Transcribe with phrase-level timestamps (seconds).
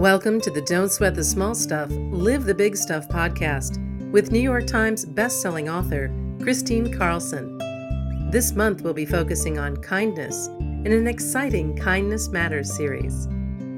[0.00, 3.76] Welcome to the Don't Sweat the Small Stuff, Live the Big Stuff podcast
[4.10, 6.08] with New York Times bestselling author
[6.42, 7.58] Kristine Carlson.
[8.30, 13.28] This month we'll be focusing on kindness in an exciting Kindness Matters series.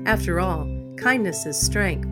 [0.06, 2.06] After all, kindness is strength,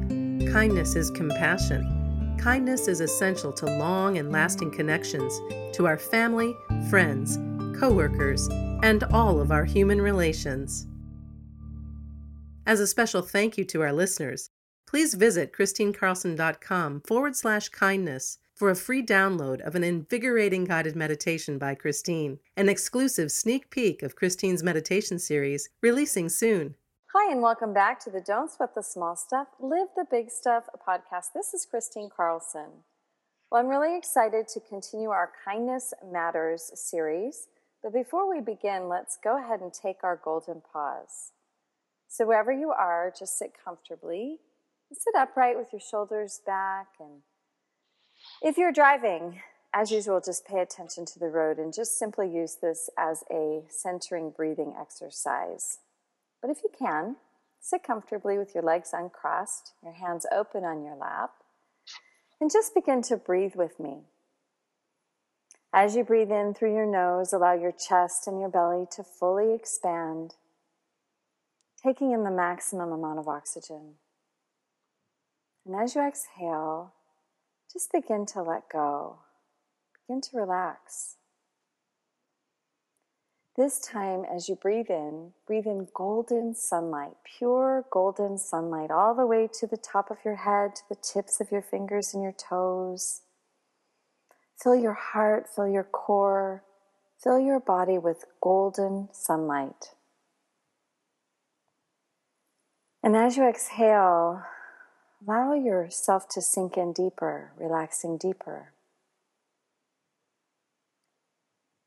[0.52, 2.36] kindness is compassion.
[2.36, 5.40] Kindness is essential to long and lasting connections
[5.74, 6.56] to our family,
[6.90, 7.38] friends,
[7.78, 8.48] coworkers,
[8.82, 10.88] and all of our human relations.
[12.66, 14.50] As a special thank you to our listeners,
[14.86, 21.58] please visit kristinecarlson.com forward slash kindness for a free download of an invigorating guided meditation
[21.58, 26.74] by Kristine, an exclusive sneak peek of Kristine's meditation series releasing soon.
[27.14, 30.64] Hi, and welcome back to the Don't Sweat the Small Stuff, Live the Big Stuff
[30.86, 31.32] podcast.
[31.34, 32.84] This is Kristine Carlson.
[33.50, 37.48] Well, I'm really excited to continue our Kindness Matters series.
[37.82, 41.32] But before we begin, let's go ahead and take our golden pause.
[42.12, 44.40] So, wherever you are, just sit comfortably.
[44.92, 46.88] Sit upright with your shoulders back.
[46.98, 47.22] And
[48.42, 49.40] if you're driving,
[49.72, 53.62] as usual, just pay attention to the road and just simply use this as a
[53.68, 55.78] centering breathing exercise.
[56.42, 57.14] But if you can,
[57.60, 61.30] sit comfortably with your legs uncrossed, your hands open on your lap,
[62.40, 63.98] and just begin to breathe with me.
[65.72, 69.54] As you breathe in through your nose, allow your chest and your belly to fully
[69.54, 70.34] expand
[71.82, 73.94] taking in the maximum amount of oxygen.
[75.66, 76.92] And as you exhale,
[77.72, 79.18] just begin to let go,
[80.06, 81.16] begin to relax.
[83.56, 89.26] This time, as you breathe in, breathe in golden sunlight, pure golden sunlight, all the
[89.26, 92.32] way to the top of your head, to the tips of your fingers and your
[92.32, 93.22] toes.
[94.62, 96.64] Fill your heart, fill your core,
[97.22, 99.94] fill your body with golden sunlight.
[103.02, 104.42] And as you exhale,
[105.26, 108.72] allow yourself to sink in deeper, relaxing deeper.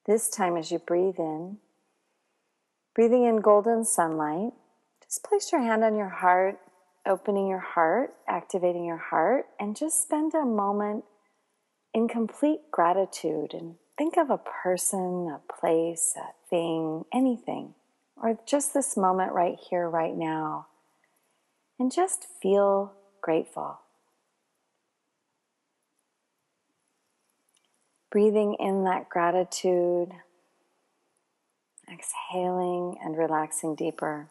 [0.06, 1.60] This time, as you breathe in,
[2.96, 4.54] breathing in golden sunlight,
[5.04, 6.58] just place your hand on your heart,
[7.06, 11.04] opening your heart, activating your heart, and just spend a moment
[11.94, 17.76] in complete gratitude and think of a person, a place, a thing, anything,
[18.18, 20.66] or just this moment right here, right now
[21.84, 23.78] and just feel grateful.
[28.10, 30.08] Breathing in that gratitude,
[31.92, 34.30] exhaling and relaxing deeper.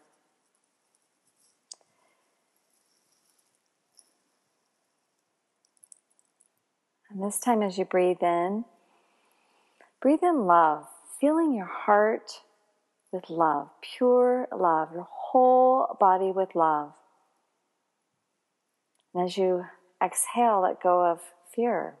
[7.11, 8.65] And this time, as you breathe in,
[10.01, 10.87] breathe in love,
[11.21, 12.31] filling your heart
[13.11, 16.93] with love, pure love, your whole body with love.
[19.13, 19.65] And as you
[20.03, 21.21] exhale, let go of
[21.53, 21.95] fear.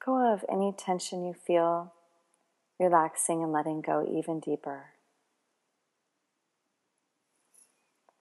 [0.00, 1.92] Let go of any tension you feel,
[2.78, 4.86] relaxing and letting go even deeper.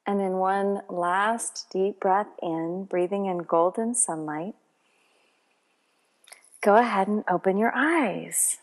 [0.05, 4.55] And in one last deep breath in, breathing in golden sunlight,
[6.61, 8.57] go ahead and open your eyes.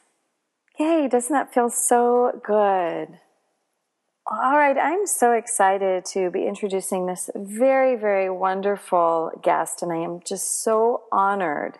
[0.79, 3.19] Yay, doesn't that feel so good?
[4.31, 9.97] All right, I'm so excited to be introducing this very, very wonderful guest, and I
[9.97, 11.79] am just so honored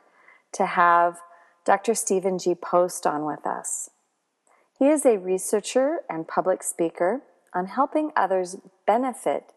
[0.53, 1.19] to have
[1.67, 1.95] Dr.
[1.95, 2.55] Stephen G.
[2.55, 3.91] Post on with us.
[4.79, 7.21] He is a researcher and public speaker
[7.55, 9.53] on helping others benefit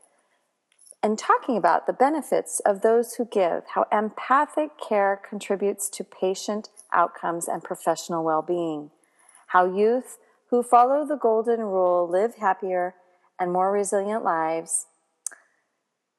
[1.02, 6.68] and talking about the benefits of those who give, how empathic care contributes to patient
[6.92, 8.92] outcomes and professional well being,
[9.48, 10.18] how youth
[10.52, 12.94] who follow the golden rule live happier
[13.40, 14.86] and more resilient lives,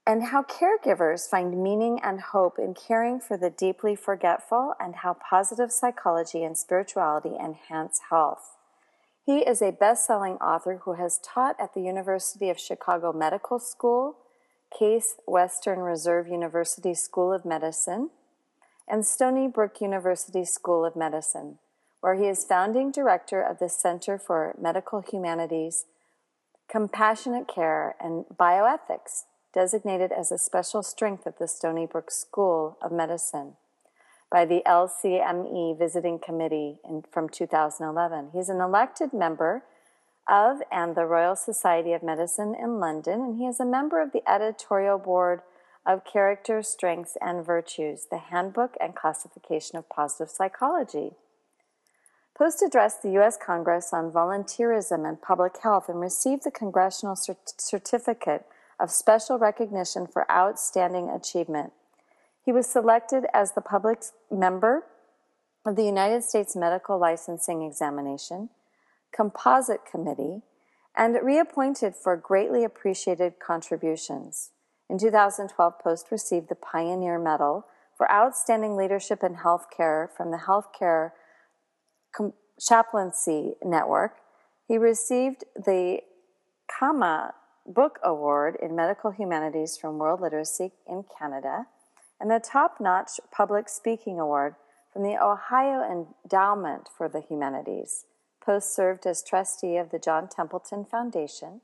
[0.04, 5.14] and how caregivers find meaning and hope in caring for the deeply forgetful, and how
[5.14, 8.56] positive psychology and spirituality enhance health.
[9.24, 13.60] He is a best selling author who has taught at the University of Chicago Medical
[13.60, 14.16] School,
[14.76, 18.10] Case Western Reserve University School of Medicine,
[18.88, 21.58] and Stony Brook University School of Medicine
[22.02, 25.86] where he is founding director of the Center for Medical Humanities,
[26.68, 29.22] Compassionate Care, and Bioethics,
[29.54, 33.52] designated as a special strength of the Stony Brook School of Medicine
[34.32, 38.30] by the LCME Visiting Committee in, from 2011.
[38.32, 39.62] He's an elected member
[40.28, 44.10] of and the Royal Society of Medicine in London, and he is a member of
[44.10, 45.42] the editorial board
[45.86, 51.12] of Character, Strengths, and Virtues, the Handbook and Classification of Positive Psychology.
[52.42, 53.36] Post addressed the U.S.
[53.36, 58.44] Congress on volunteerism and public health and received the Congressional Cert- Certificate
[58.80, 61.72] of special recognition for outstanding achievement.
[62.44, 64.82] He was selected as the public member
[65.64, 68.48] of the United States Medical Licensing Examination,
[69.14, 70.42] Composite Committee,
[70.96, 74.50] and reappointed for greatly appreciated contributions.
[74.90, 77.66] In 2012, Post received the Pioneer Medal
[77.96, 81.12] for Outstanding Leadership in Healthcare from the Healthcare
[82.12, 84.16] Com- Chaplaincy Network.
[84.68, 86.00] He received the
[86.68, 87.34] Kama
[87.66, 91.66] Book Award in Medical Humanities from World Literacy in Canada
[92.20, 94.54] and the Top Notch Public Speaking Award
[94.92, 98.04] from the Ohio Endowment for the Humanities.
[98.44, 101.62] Post served as trustee of the John Templeton Foundation.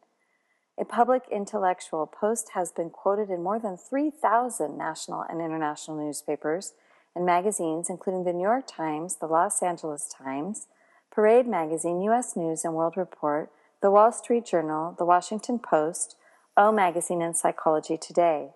[0.78, 6.72] A public intellectual, Post has been quoted in more than 3,000 national and international newspapers
[7.14, 10.66] and magazines, including the New York Times, the Los Angeles Times,
[11.10, 12.36] Parade Magazine, U.S.
[12.36, 13.50] News and World Report,
[13.80, 16.16] the Wall Street Journal, the Washington Post,
[16.56, 18.50] O Magazine, and Psychology Today.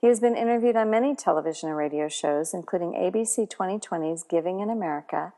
[0.00, 4.70] He has been interviewed on many television and radio shows, including ABC 2020's Giving in
[4.70, 5.32] America,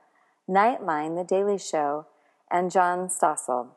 [0.49, 2.07] Nightline, The Daily Show,
[2.51, 3.69] and John Stossel.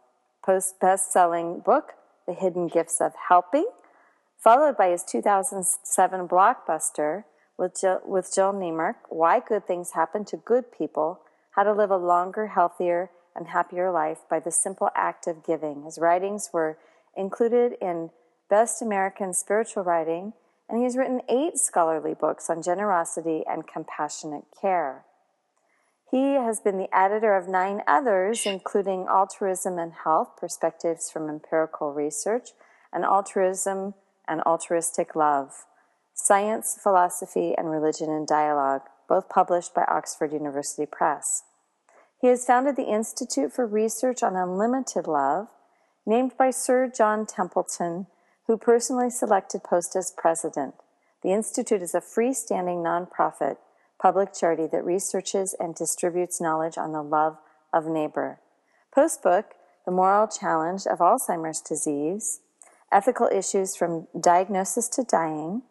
[0.44, 1.94] Post best selling book,
[2.28, 3.68] The Hidden Gifts of Helping,
[4.38, 7.24] followed by his 2007 blockbuster
[7.58, 11.22] with Jill, with Jill Neimark, Why Good Things Happen to Good People,
[11.52, 15.84] How to Live a Longer, Healthier, and Happier Life by the Simple Act of Giving.
[15.84, 16.78] His writings were
[17.16, 18.10] included in
[18.50, 20.34] Best American Spiritual Writing,
[20.70, 25.06] and he has written eight scholarly books on generosity and compassionate care.
[26.10, 31.92] He has been the editor of nine others, including Altruism and Health Perspectives from Empirical
[31.92, 32.50] Research,
[32.92, 33.96] and Altruism
[34.28, 35.66] and Altruistic Love
[36.14, 41.44] Science, Philosophy, and Religion in Dialogue, both published by Oxford University Press.
[42.22, 45.48] He has founded the Institute for Research on Unlimited Love,
[46.06, 48.08] named by Sir John Templeton,
[48.48, 50.76] who personally selected Post as president.
[51.22, 53.58] The Institute is a freestanding nonprofit
[54.02, 57.38] public charity that researches and distributes knowledge on the love
[57.72, 58.40] of neighbor.
[58.94, 59.54] Post's book,
[59.86, 62.42] The Moral Challenge of Alzheimer's Disease,
[62.92, 65.62] Ethical Issues from Diagnosis to Dying,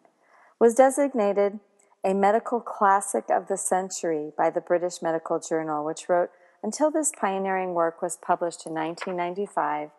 [0.63, 1.59] was designated
[2.05, 6.29] a medical classic of the century by the British Medical Journal, which wrote,
[6.63, 9.89] until this pioneering work was published in 1995,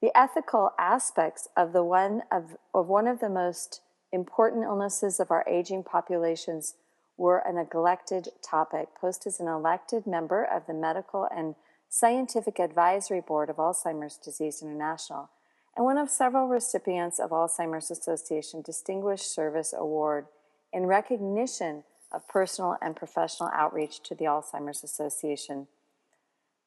[0.00, 5.30] the ethical aspects of the one of, of one of the most important illnesses of
[5.30, 6.76] our aging populations
[7.18, 8.88] were a neglected topic.
[8.98, 11.54] Post is an elected member of the Medical and
[11.90, 15.28] Scientific Advisory Board of Alzheimer's Disease International
[15.78, 20.26] and one of several recipients of Alzheimer's Association Distinguished Service Award
[20.72, 25.68] in recognition of personal and professional outreach to the Alzheimer's Association.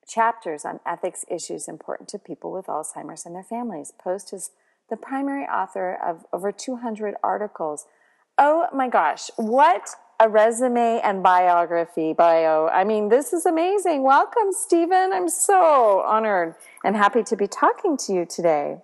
[0.07, 3.91] Chapters on ethics issues important to people with Alzheimer's and their families.
[4.01, 4.51] Post is
[4.89, 7.87] the primary author of over 200 articles.
[8.37, 9.89] Oh my gosh, what
[10.21, 12.69] a resume and biography bio.
[12.69, 14.03] I mean, this is amazing.
[14.03, 15.11] Welcome, Stephen.
[15.11, 16.55] I'm so honored
[16.85, 18.77] and happy to be talking to you today.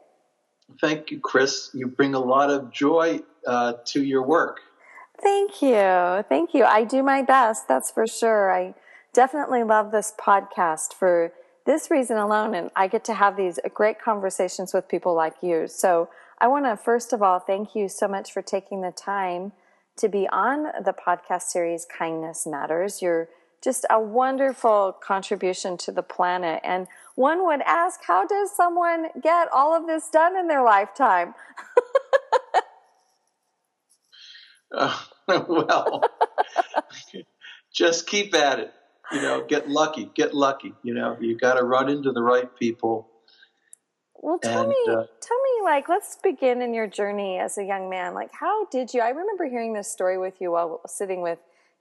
[0.82, 1.70] Thank you, Chris.
[1.74, 4.60] You bring a lot of joy uh, to your work.
[5.22, 6.24] Thank you.
[6.30, 6.64] Thank you.
[6.64, 8.54] I do my best, that's for sure.
[8.54, 8.76] I
[9.14, 11.34] definitely love this podcast for
[11.66, 15.68] this reason alone, and I get to have these great conversations with people like you.
[15.68, 16.10] So
[16.40, 19.54] I want to, first of all, thank you so much for taking the time
[19.98, 23.02] to be on the podcast series Kindness Matters.
[23.02, 23.28] You're
[23.64, 26.62] just a wonderful contribution to the planet.
[26.64, 31.34] And one would ask, how does someone get all of this done in their lifetime?
[34.72, 35.00] uh,
[35.50, 36.04] well,
[37.74, 38.72] just keep at it.
[39.12, 40.76] You know, get lucky, get lucky.
[40.84, 43.10] You know, you got to run into the right people.
[44.14, 47.64] Well, tell and, me, uh, tell me, like, let's begin in your journey as a
[47.64, 48.14] young man.
[48.14, 49.02] Like, how did you?
[49.02, 51.40] I remember hearing this story with you while sitting with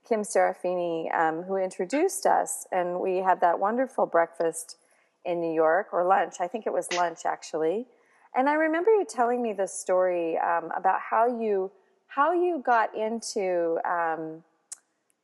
[0.08, 4.78] Kim Serafini, um, who introduced us, and we had that wonderful breakfast
[5.26, 6.34] in New York or lunch.
[6.40, 7.86] I think it was lunch actually.
[8.34, 11.72] And I remember you telling me this story um, about how you
[12.06, 14.42] how you got into um,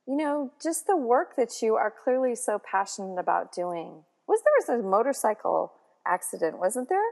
[0.07, 4.03] you know just the work that you are clearly so passionate about doing.
[4.27, 5.73] Was there was a motorcycle
[6.05, 6.99] accident, wasn't there?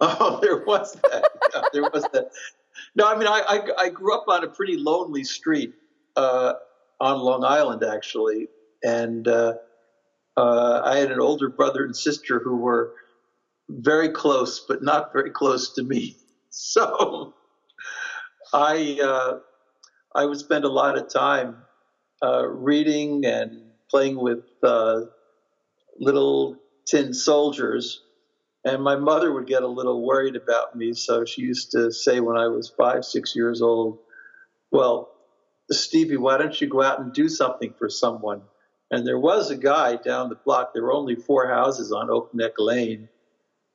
[0.00, 1.28] Oh, there was that.
[1.54, 2.30] yeah, there was that.
[2.94, 5.74] No, I mean, I, I, I grew up on a pretty lonely street
[6.16, 6.52] uh,
[7.00, 8.46] on Long Island, actually,
[8.84, 9.54] and uh,
[10.38, 12.92] uh, I had an older brother and sister who were
[13.70, 16.16] very close, but not very close to me.
[16.56, 17.34] So
[18.54, 19.38] I uh,
[20.14, 21.56] I would spend a lot of time
[22.22, 25.02] uh, reading and playing with uh,
[25.98, 28.00] little tin soldiers
[28.64, 32.20] And my mother would get a little worried about me, so she used to say
[32.20, 33.98] when I was five, six years old,
[34.72, 35.10] "Well,
[35.72, 38.42] Stevie, why don't you go out and do something for someone?"
[38.90, 40.72] And there was a guy down the block.
[40.72, 43.08] There were only four houses on Oak Neck Lane.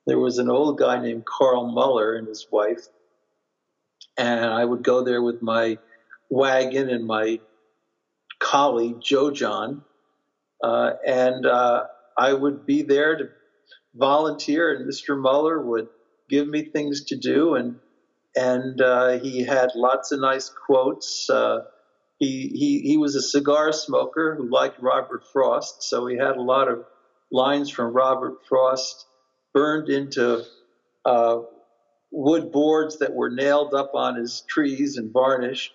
[0.08, 2.88] There was an old guy named Carl Muller and his wife.
[4.18, 5.78] And I would go there with my
[6.30, 7.40] wagon and my
[8.40, 9.84] collie, Joe John.
[10.64, 11.86] Uh, and uh,
[12.18, 13.30] I would be there to
[13.96, 15.20] volunteer, and Mr.
[15.20, 15.88] Muller would
[16.30, 17.56] give me things to do.
[17.56, 17.80] And,
[18.36, 21.30] and uh, he had lots of nice quotes.
[22.20, 26.42] He, he, he was a cigar smoker who liked Robert Frost, so he had a
[26.42, 26.86] lot of
[27.32, 29.06] lines from Robert Frost
[29.54, 30.44] burned into
[31.06, 31.40] uh,
[32.12, 35.74] wood boards that were nailed up on his trees and varnished.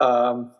[0.00, 0.52] Um,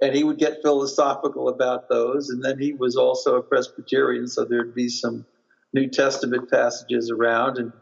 [0.00, 2.30] and he would get philosophical about those.
[2.30, 5.24] And then he was also a Presbyterian, so there'd be some
[5.72, 7.58] New Testament passages around.
[7.58, 7.72] And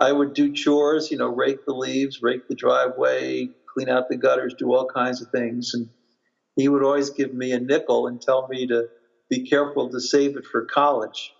[0.00, 4.16] I would do chores, you know, rake the leaves, rake the driveway, clean out the
[4.16, 5.72] gutters, do all kinds of things.
[5.74, 5.88] And
[6.56, 8.88] he would always give me a nickel and tell me to
[9.28, 11.32] be careful to save it for college.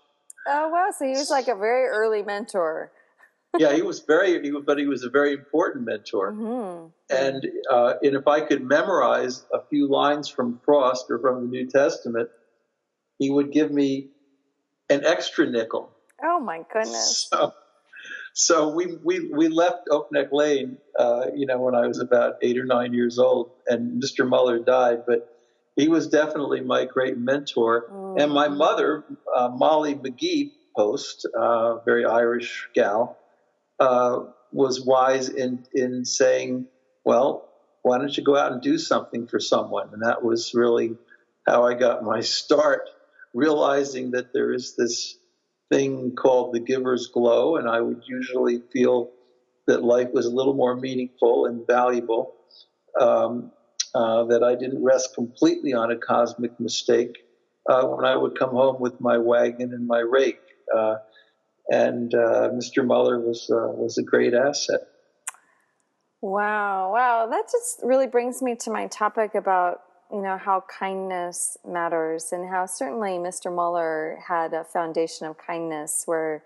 [0.47, 0.89] Oh wow!
[0.97, 2.91] So he was like a very early mentor.
[3.57, 6.33] yeah, he was very, he but he was a very important mentor.
[6.33, 6.87] Mm-hmm.
[7.09, 11.47] And uh, and if I could memorize a few lines from Frost or from the
[11.47, 12.29] New Testament,
[13.17, 14.09] he would give me
[14.89, 15.91] an extra nickel.
[16.23, 17.27] Oh my goodness!
[17.31, 17.53] So,
[18.37, 22.35] so we, we, we left Oak Neck Lane, uh, you know, when I was about
[22.41, 24.27] eight or nine years old, and Mr.
[24.27, 25.33] Muller died, but
[25.77, 27.85] he was definitely my great mentor.
[27.89, 28.21] Mm.
[28.21, 33.17] And my mother, uh, Molly McGee Post, uh, very Irish gal,
[33.79, 36.67] uh, was wise in, in saying,
[37.05, 37.47] well,
[37.83, 39.93] why don't you go out and do something for someone?
[39.93, 40.97] And that was really
[41.47, 42.89] how I got my start,
[43.33, 45.15] realizing that there is this
[45.71, 49.11] thing called the giver's glow, and I would usually feel
[49.67, 52.35] that life was a little more meaningful and valuable.
[52.99, 53.51] Um,
[53.95, 57.17] uh, that I didn't rest completely on a cosmic mistake
[57.69, 60.41] uh, when I would come home with my wagon and my rake.
[60.75, 60.95] Uh,
[61.69, 62.85] and uh, Mr.
[62.85, 64.81] Muller was uh, was a great asset.
[66.21, 69.79] Wow, wow, that just really brings me to my topic about
[70.11, 73.53] you know how kindness matters and how certainly Mr.
[73.53, 76.43] Muller had a foundation of kindness where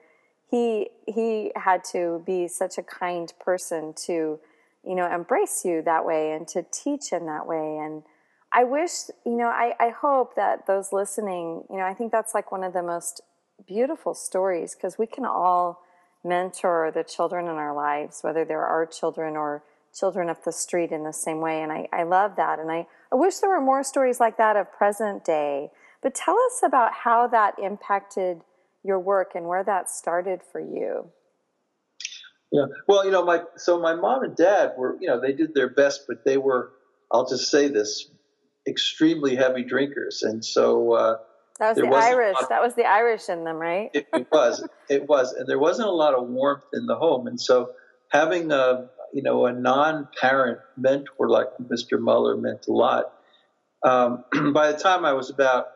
[0.50, 4.40] he he had to be such a kind person to
[4.86, 8.04] you know embrace you that way and to teach in that way and
[8.52, 8.92] I wish
[9.26, 12.64] you know I, I hope that those listening you know I think that's like one
[12.64, 13.22] of the most
[13.68, 15.84] beautiful stories because we can all
[16.24, 19.64] mentor the children in our lives whether they're our children or
[19.98, 21.62] children up the street in the same way.
[21.62, 22.60] And I, I love that.
[22.60, 25.70] And I, I wish there were more stories like that of present day.
[26.02, 28.42] But tell us about how that impacted
[28.84, 31.12] your work and where that started for you.
[32.52, 32.66] Yeah.
[32.88, 35.70] Well, you know, my so my mom and dad were, you know, they did their
[35.70, 36.72] best, but they were,
[37.12, 38.10] I'll just say this,
[38.68, 41.18] extremely heavy drinkers, and so uh,
[41.60, 42.38] that was the Irish.
[42.50, 43.92] that was the Irish in them, right?
[43.94, 44.68] it, it was.
[44.90, 47.72] It was, and there wasn't a lot of warmth in the home, and so
[48.10, 52.00] having a, you know, a non-parent mentor like Mr.
[52.00, 53.14] Muller meant a lot.
[53.84, 54.24] Um,
[54.54, 55.68] by the time I was about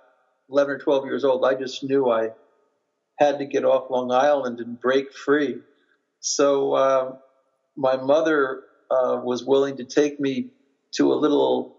[0.49, 2.29] 11 or 12 years old, I just knew I
[3.17, 5.59] had to get off Long Island and break free.
[6.19, 7.15] So uh,
[7.75, 10.49] my mother uh, was willing to take me
[10.95, 11.75] to a little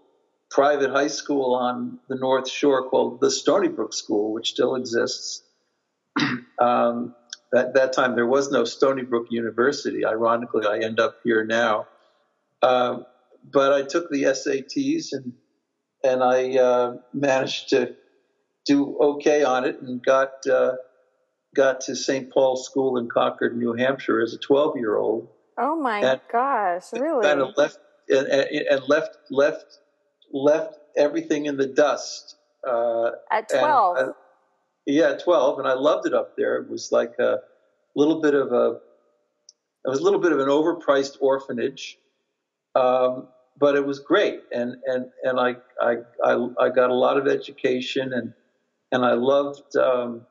[0.49, 5.43] private high school on the North Shore called the Stony Brook School, which still exists.
[6.59, 7.15] um,
[7.55, 10.05] at that time there was no Stony Brook University.
[10.05, 11.87] Ironically, I end up here now.
[12.61, 12.99] Uh,
[13.51, 15.33] but I took the SATs and
[16.03, 17.95] and I uh, managed to
[18.65, 20.73] do okay on it and got uh,
[21.55, 22.31] got to St.
[22.31, 25.27] Paul's School in Concord, New Hampshire, as a 12 year old.
[25.57, 26.91] Oh my and gosh!
[26.93, 27.25] Really?
[27.25, 29.79] Kind of left and, and, left left
[30.31, 32.35] left everything in the dust.
[32.67, 34.15] Uh, At 12.
[34.85, 36.57] Yeah, 12, and I loved it up there.
[36.57, 37.39] It was like a
[37.95, 38.77] little bit of a,
[39.85, 41.97] it was a little bit of an overpriced orphanage,
[42.75, 43.27] um,
[43.57, 47.27] but it was great, and and and I, I I I got a lot of
[47.27, 48.33] education, and
[48.91, 50.21] and I loved um,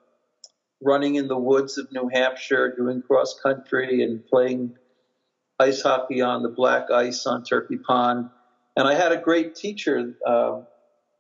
[0.83, 4.77] running in the woods of New Hampshire, doing cross country, and playing
[5.59, 8.31] ice hockey on the black ice on Turkey Pond,
[8.77, 10.61] and I had a great teacher uh,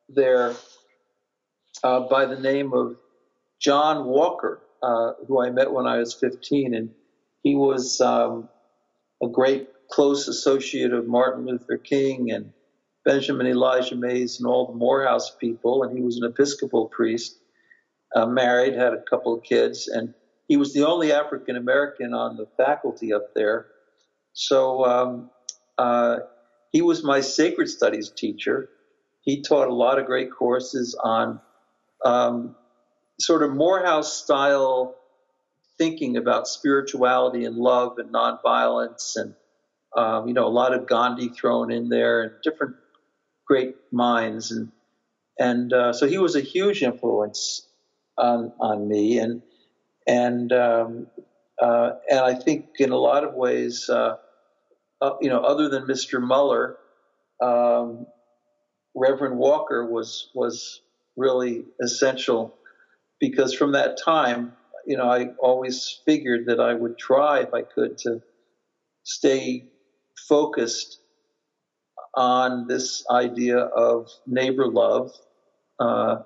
[0.08, 0.54] there
[1.82, 2.96] uh, by the name of
[3.64, 6.90] John Walker, uh, who I met when I was 15, and
[7.42, 8.50] he was um,
[9.22, 12.52] a great close associate of Martin Luther King and
[13.06, 17.38] Benjamin Elijah Mays and all the Morehouse people, and he was an Episcopal priest,
[18.14, 20.12] uh, married, had a couple of kids, and
[20.46, 23.68] he was the only African American on the faculty up there.
[24.34, 25.30] So um,
[25.78, 26.18] uh,
[26.70, 28.68] he was my sacred studies teacher.
[29.22, 31.40] He taught a lot of great courses on
[32.04, 32.56] um,
[33.20, 34.96] sort of Morehouse style
[35.78, 39.34] thinking about spirituality and love and nonviolence and
[39.96, 42.76] um, you know a lot of Gandhi thrown in there and different
[43.46, 44.70] great minds and
[45.38, 47.66] and uh, so he was a huge influence
[48.16, 49.42] on on me and
[50.06, 51.06] and um,
[51.60, 54.16] uh, and I think in a lot of ways uh,
[55.00, 56.20] uh you know other than Mr.
[56.20, 56.76] Muller
[57.42, 58.06] um,
[58.94, 60.80] Reverend Walker was was
[61.16, 62.54] really essential
[63.20, 64.52] because from that time,
[64.86, 68.20] you know, I always figured that I would try if I could to
[69.04, 69.64] stay
[70.28, 71.00] focused
[72.14, 75.12] on this idea of neighbor love.
[75.80, 76.16] Uh,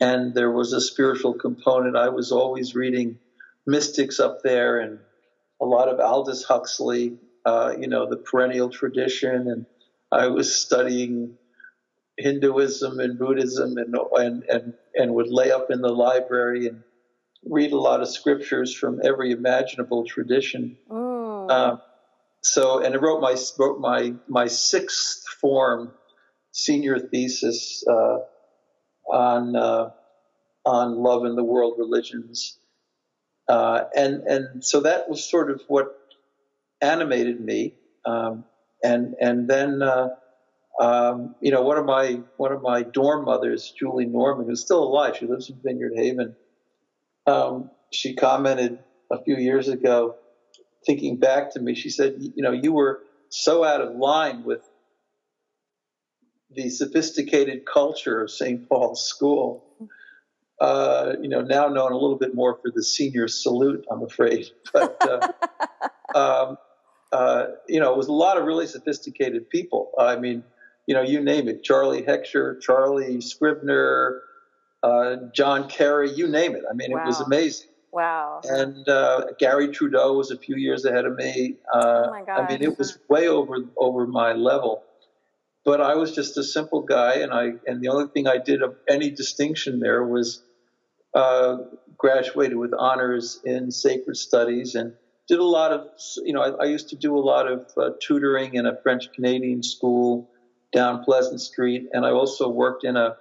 [0.00, 1.96] and there was a spiritual component.
[1.96, 3.18] I was always reading
[3.66, 4.98] mystics up there and
[5.60, 7.16] a lot of Aldous Huxley,
[7.46, 9.48] uh, you know, the perennial tradition.
[9.48, 9.66] And
[10.10, 11.38] I was studying
[12.16, 16.82] Hinduism and Buddhism and, and, and, and would lay up in the library and
[17.44, 20.76] read a lot of scriptures from every imaginable tradition.
[20.88, 21.50] Mm.
[21.50, 21.76] Uh,
[22.40, 25.92] so, and I wrote my, wrote my, my sixth form
[26.52, 28.18] senior thesis, uh,
[29.12, 29.90] on, uh,
[30.64, 32.58] on love in the world religions.
[33.48, 35.98] Uh, and, and so that was sort of what
[36.80, 37.74] animated me.
[38.06, 38.44] Um,
[38.82, 40.10] and, and then, uh,
[40.80, 44.82] um, you know, one of my one of my dorm mothers, Julie Norman, who's still
[44.82, 46.34] alive, she lives in Vineyard Haven.
[47.26, 48.78] Um, she commented
[49.10, 50.16] a few years ago,
[50.84, 54.68] thinking back to me, she said, you know, you were so out of line with
[56.50, 58.68] the sophisticated culture of St.
[58.68, 59.64] Paul's School.
[60.60, 64.46] Uh, you know, now known a little bit more for the senior salute, I'm afraid.
[64.72, 64.96] But
[66.14, 66.58] uh, um,
[67.12, 69.92] uh, you know, it was a lot of really sophisticated people.
[69.98, 70.42] I mean,
[70.86, 74.22] you know, you name it, Charlie Heckscher, Charlie Scribner,
[74.82, 76.64] uh, John Kerry, you name it.
[76.70, 77.02] I mean, wow.
[77.02, 77.68] it was amazing.
[77.90, 78.40] Wow.
[78.42, 81.56] And uh, Garry Trudeau was a few years ahead of me.
[81.72, 82.40] Uh, oh my God.
[82.40, 84.82] I mean, it was way over over my level.
[85.64, 88.62] But I was just a simple guy, and I and the only thing I did
[88.62, 90.42] of any distinction there was
[91.14, 91.58] uh,
[91.96, 94.92] graduated with honors in sacred studies and
[95.28, 95.86] did a lot of
[96.24, 99.12] you know I, I used to do a lot of uh, tutoring in a French
[99.14, 100.28] Canadian school
[100.74, 103.16] down Pleasant Street, and I also worked in a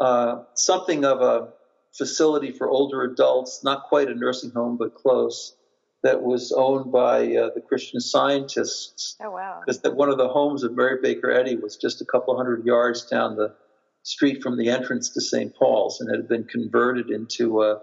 [0.00, 1.50] uh, something of a
[1.96, 5.54] facility for older adults, not quite a nursing home, but close,
[6.02, 9.16] that was owned by uh, the Christian Scientists.
[9.22, 9.60] Oh wow!
[9.64, 13.06] Because one of the homes of Mary Baker Eddy was just a couple hundred yards
[13.06, 13.54] down the
[14.02, 15.54] street from the entrance to St.
[15.56, 17.80] Paul's, and it had been converted into a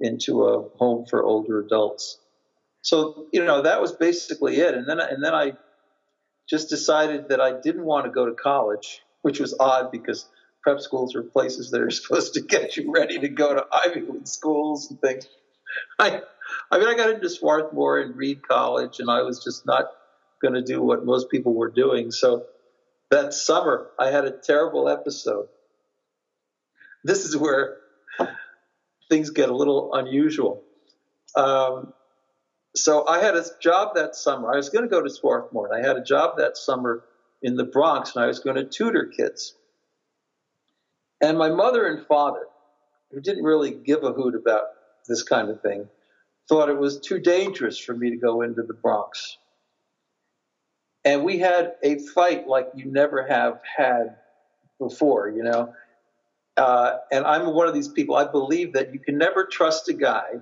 [0.00, 2.18] into a home for older adults.
[2.82, 5.52] So you know that was basically it, and then and then I
[6.50, 10.28] just decided that I didn't want to go to college, which was odd because
[10.62, 14.00] prep schools are places that are supposed to get you ready to go to Ivy
[14.00, 15.28] League schools and things.
[15.98, 16.22] I,
[16.70, 19.86] I mean, I got into Swarthmore and Reed College, and I was just not
[20.42, 22.10] going to do what most people were doing.
[22.10, 22.46] So
[23.10, 25.46] that summer, I had a terrible episode.
[27.04, 27.76] This is where
[29.08, 30.62] things get a little unusual.
[31.36, 31.92] Um,
[32.74, 34.52] so I had a job that summer.
[34.52, 37.04] I was going to go to Swarthmore, and I had a job that summer
[37.42, 39.54] in the Bronx, and I was going to tutor kids.
[41.20, 42.46] And my mother and father,
[43.10, 44.64] who didn't really give a hoot about
[45.08, 45.88] this kind of thing,
[46.48, 49.36] thought it was too dangerous for me to go into the Bronx.
[51.04, 54.16] And we had a fight like you never have had
[54.78, 55.74] before, you know.
[56.56, 58.16] Uh, and I'm one of these people.
[58.16, 60.40] I believe that you can never trust a guy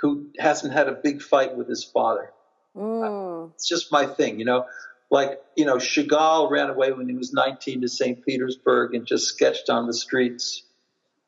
[0.00, 2.32] who hasn't had a big fight with his father.
[2.76, 3.52] Mm.
[3.54, 4.66] It's just my thing, you know.
[5.10, 8.24] Like, you know, Chagall ran away when he was 19 to St.
[8.24, 10.62] Petersburg and just sketched on the streets.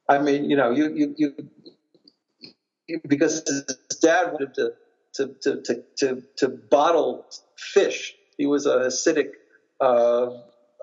[0.08, 1.14] I mean, you know, you, you,
[2.86, 4.72] you, because his dad wanted to,
[5.14, 8.14] to, to, to, to, to bottle fish.
[8.38, 9.32] He was a Hasidic
[9.80, 10.30] uh,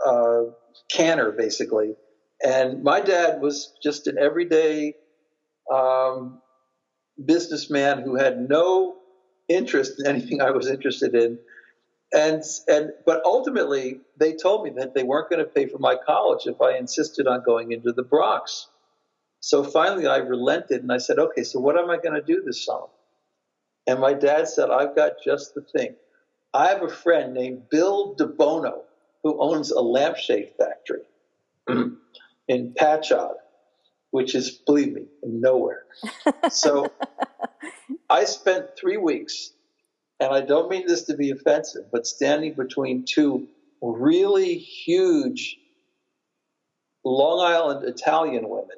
[0.05, 0.43] uh,
[0.91, 1.95] canner, basically.
[2.43, 4.95] And my dad was just an everyday
[5.73, 6.41] um,
[7.25, 8.97] businessman who had no
[9.47, 11.39] interest in anything I was interested in.
[12.13, 15.95] And, and, but ultimately they told me that they weren't going to pay for my
[15.95, 18.67] college if I insisted on going into the Bronx.
[19.41, 22.41] So finally I relented and I said, okay, so what am I going to do
[22.45, 22.87] this summer?
[23.87, 25.95] And my dad said, I've got just the thing.
[26.53, 28.81] I have a friend named Bill DeBono
[29.23, 31.03] who owns a lampshade factory
[32.47, 33.35] in Patchogue.
[34.11, 35.83] Which is, believe me, nowhere.
[36.49, 36.91] so
[38.09, 39.51] I spent three weeks,
[40.19, 43.47] and I don't mean this to be offensive, but standing between two
[43.81, 45.57] really huge
[47.05, 48.77] Long Island Italian women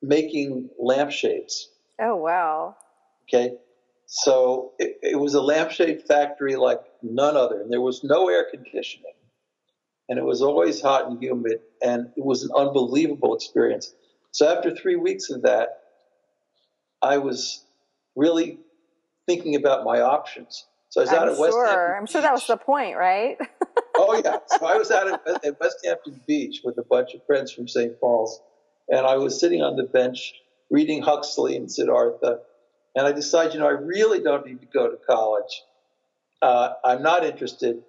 [0.00, 1.68] making lampshades.
[2.00, 2.76] Oh, wow.
[3.28, 3.56] Okay.
[4.06, 8.46] So it, it, was a lampshade factory like none other, and there was no air
[8.50, 9.14] conditioning,
[10.08, 13.94] and it was always hot and humid, and it was an unbelievable experience.
[14.32, 15.82] So after three weeks of that,
[17.02, 17.64] I was
[18.16, 18.58] really
[19.26, 20.66] thinking about my options.
[20.88, 21.66] So I was I'm out at West sure.
[21.66, 23.38] Hampton I'm sure that was the point, right?
[23.96, 24.38] oh yeah.
[24.46, 27.68] So I was out at, at West Hampton Beach with a bunch of friends from
[27.68, 27.98] St.
[27.98, 28.40] Paul's,
[28.88, 30.34] and I was sitting on the bench
[30.70, 32.40] reading Huxley and Siddhartha,
[32.94, 35.62] and I decided, you know, I really don't need to go to college.
[36.40, 37.82] Uh, I'm not interested,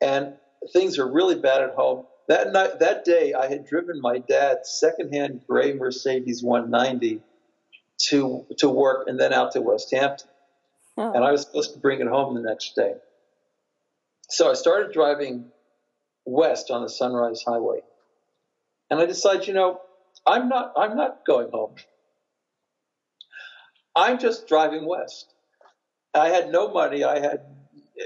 [0.00, 0.34] and
[0.72, 2.06] things are really bad at home.
[2.28, 7.22] That night, that day, I had driven my dad's secondhand gray Mercedes 190
[8.08, 10.28] to to work and then out to West Hampton,
[10.96, 11.12] oh.
[11.12, 12.94] and I was supposed to bring it home the next day.
[14.28, 15.46] So I started driving
[16.24, 17.80] west on the Sunrise Highway,
[18.90, 19.80] and I decided, you know,
[20.26, 21.74] I'm not I'm not going home.
[23.96, 25.26] I'm just driving west.
[26.14, 27.02] I had no money.
[27.04, 27.40] I had,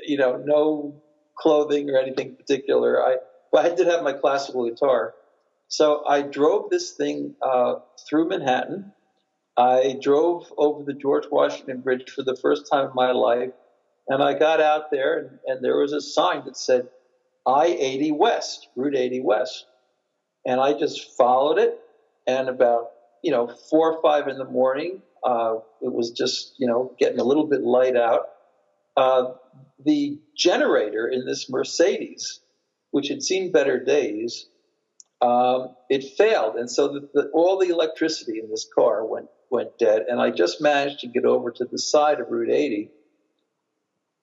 [0.07, 1.03] you know, no
[1.37, 3.03] clothing or anything particular.
[3.03, 3.17] I,
[3.53, 5.15] but I did have my classical guitar.
[5.69, 7.77] So I drove this thing uh,
[8.09, 8.93] through Manhattan.
[9.57, 13.53] I drove over the George Washington Bridge for the first time in my life.
[14.09, 16.89] And I got out there, and, and there was a sign that said
[17.47, 19.67] I 80 West, Route 80 West.
[20.47, 21.81] And I just followed it.
[22.27, 22.91] And about,
[23.23, 27.19] you know, four or five in the morning, uh, it was just, you know, getting
[27.19, 28.29] a little bit light out.
[28.97, 29.33] Uh,
[29.85, 32.41] the generator in this Mercedes,
[32.91, 34.47] which had seen better days,
[35.21, 39.79] um, it failed, and so the, the, all the electricity in this car went went
[39.79, 40.03] dead.
[40.09, 42.91] And I just managed to get over to the side of Route 80.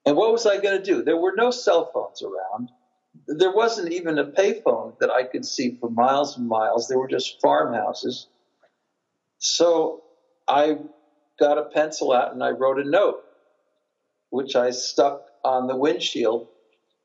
[0.05, 1.03] And what was I going to do?
[1.03, 2.69] There were no cell phones around.
[3.27, 6.87] There wasn't even a payphone that I could see for miles and miles.
[6.87, 8.27] There were just farmhouses.
[9.37, 10.03] So
[10.47, 10.77] I
[11.39, 13.23] got a pencil out and I wrote a note,
[14.31, 16.47] which I stuck on the windshield,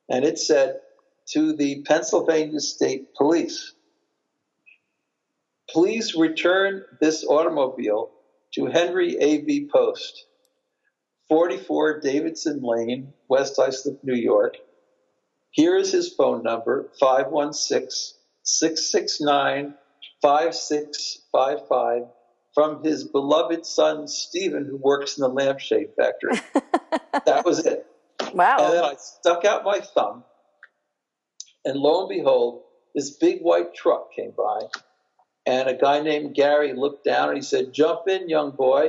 [0.09, 0.81] and it said
[1.33, 3.75] to the Pennsylvania State Police,
[5.69, 8.11] please return this automobile
[8.55, 9.69] to Henry A.V.
[9.71, 10.27] Post,
[11.29, 14.55] 44 Davidson Lane, West Islip, New York.
[15.51, 19.75] Here is his phone number, 516 669
[20.23, 22.03] 5655
[22.57, 26.41] from his beloved son Stephen, who works in the lampshade factory.
[27.27, 27.85] that was it.
[28.33, 28.57] Wow.
[28.61, 30.25] And then I stuck out my thumb,
[31.67, 32.63] and lo and behold,
[32.95, 34.61] this big white truck came by,
[35.45, 38.89] and a guy named Gary looked down and he said, Jump in, young boy.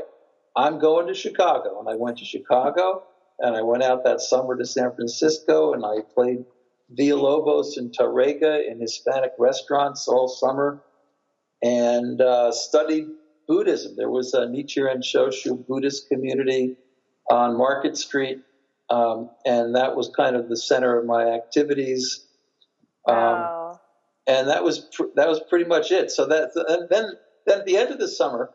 [0.55, 1.77] I'm going to Chicago.
[1.79, 3.03] And I went to Chicago,
[3.37, 6.45] and I went out that summer to San Francisco, and I played
[6.97, 10.81] Villalobos and Tárrega in Hispanic restaurants all summer,
[11.61, 13.07] and uh, studied
[13.47, 13.95] Buddhism.
[13.95, 16.77] There was a Nichiren Shoshu Buddhist community
[17.29, 18.41] on Market Street,
[18.89, 22.25] um, and that was kind of the center of my activities.
[23.07, 23.79] Um, wow.
[24.27, 26.11] And that was pr- that was pretty much it.
[26.11, 27.11] So that and then
[27.45, 28.51] then at the end of the summer,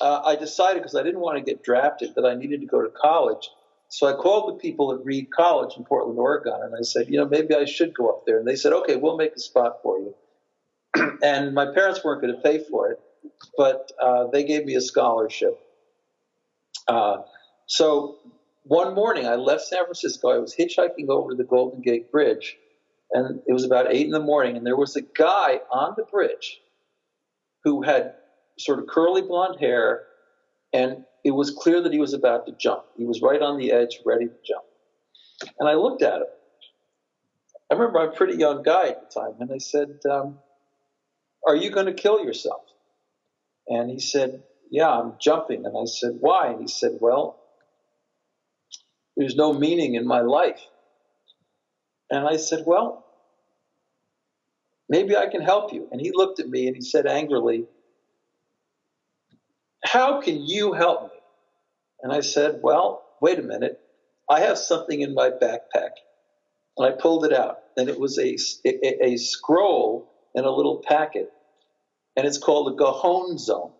[0.00, 2.82] uh, I decided because I didn't want to get drafted that I needed to go
[2.82, 3.50] to college.
[3.88, 7.18] So I called the people at Reed College in Portland, Oregon, and I said, you
[7.18, 8.38] know, maybe I should go up there.
[8.38, 10.14] And they said, okay, we'll make a spot for you.
[11.22, 13.00] and my parents weren't going to pay for it
[13.56, 15.58] but uh, they gave me a scholarship.
[16.88, 17.18] Uh,
[17.66, 18.18] so
[18.64, 20.28] one morning I left San Francisco.
[20.28, 22.56] I was hitchhiking over the Golden Gate Bridge,
[23.12, 26.04] and it was about eight in the morning, and there was a guy on the
[26.04, 26.60] bridge
[27.62, 28.14] who had
[28.58, 30.04] sort of curly blonde hair,
[30.72, 32.84] and it was clear that he was about to jump.
[32.96, 34.64] He was right on the edge, ready to jump.
[35.58, 36.28] And I looked at him.
[37.70, 40.38] I remember I'm a pretty young guy at the time, and I said, um,
[41.46, 42.63] Are you going to kill yourself?
[43.68, 45.64] And he said, Yeah, I'm jumping.
[45.64, 46.48] And I said, Why?
[46.48, 47.38] And he said, Well,
[49.16, 50.60] there's no meaning in my life.
[52.10, 53.04] And I said, Well,
[54.88, 55.88] maybe I can help you.
[55.90, 57.66] And he looked at me and he said angrily,
[59.84, 61.20] How can you help me?
[62.02, 63.80] And I said, Well, wait a minute.
[64.28, 65.90] I have something in my backpack.
[66.76, 67.56] And I pulled it out.
[67.76, 71.28] And it was a, a, a scroll in a little packet
[72.16, 73.72] and it's called the Gohonzon.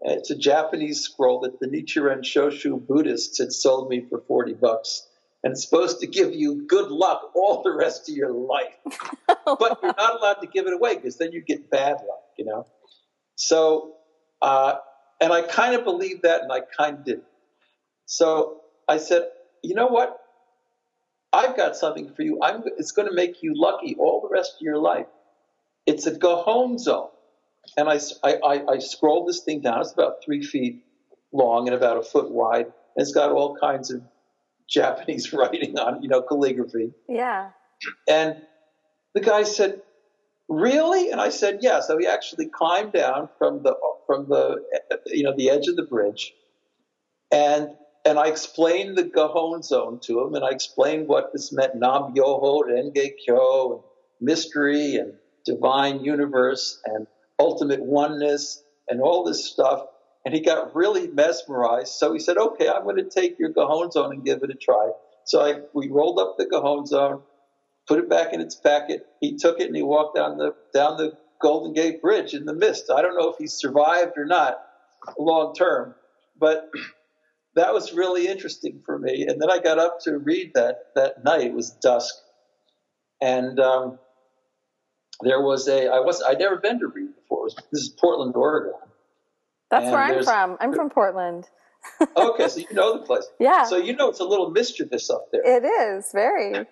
[0.00, 5.06] It's a Japanese scroll that the Nichiren Shoshu Buddhists had sold me for 40 bucks.
[5.44, 8.76] And it's supposed to give you good luck all the rest of your life.
[9.44, 12.44] but you're not allowed to give it away because then you get bad luck, you
[12.44, 12.66] know?
[13.34, 13.94] So,
[14.40, 14.74] uh,
[15.20, 17.24] and I kind of believed that, and I kind of didn't.
[18.06, 19.28] So I said,
[19.62, 20.18] you know what?
[21.32, 22.40] I've got something for you.
[22.42, 25.06] I'm, it's going to make you lucky all the rest of your life.
[25.86, 27.08] It's a Gohonzon.
[27.76, 29.80] And I, I, I scrolled this thing down.
[29.80, 30.84] It's about three feet
[31.32, 32.66] long and about a foot wide.
[32.66, 34.02] And it's got all kinds of
[34.68, 36.92] Japanese writing on, you know, calligraphy.
[37.08, 37.50] Yeah.
[38.08, 38.36] And
[39.14, 39.82] the guy said,
[40.48, 43.74] "Really?" And I said, "Yeah." So he actually climbed down from the
[44.06, 44.62] from the
[45.06, 46.32] you know the edge of the bridge,
[47.30, 47.70] and
[48.04, 52.62] and I explained the Gohonzon to him, and I explained what this meant: Nam Myoho
[52.62, 53.82] Renge Kyo, and
[54.20, 57.06] mystery, and divine universe, and
[57.38, 59.82] ultimate oneness, and all this stuff.
[60.24, 61.94] And he got really mesmerized.
[61.94, 64.90] So he said, "Okay, I'm going to take your Gohonzon and give it a try."
[65.24, 67.22] So I, we rolled up the Gohonzon,
[67.86, 69.02] put it back in its packet.
[69.20, 72.54] He took it and he walked down the down the Golden Gate Bridge in the
[72.54, 72.90] mist.
[72.94, 74.58] I don't know if he survived or not
[75.18, 75.94] long term,
[76.38, 76.70] but
[77.54, 79.26] that was really interesting for me.
[79.28, 81.42] And then I got up to Reed that that night.
[81.42, 82.14] It was dusk,
[83.20, 83.98] and um,
[85.22, 87.44] there was a I was I'd never been to Reed before.
[87.44, 88.72] Was, this is Portland, Oregon.
[89.70, 90.56] That's and where I'm from.
[90.60, 91.48] I'm from Portland.
[92.16, 93.26] okay, so you know the place.
[93.40, 93.64] Yeah.
[93.64, 95.42] So you know it's a little mischievous up there.
[95.44, 96.66] It is very.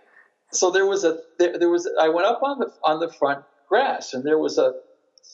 [0.52, 3.44] So there was a there, there was I went up on the on the front
[3.68, 4.74] grass and there was a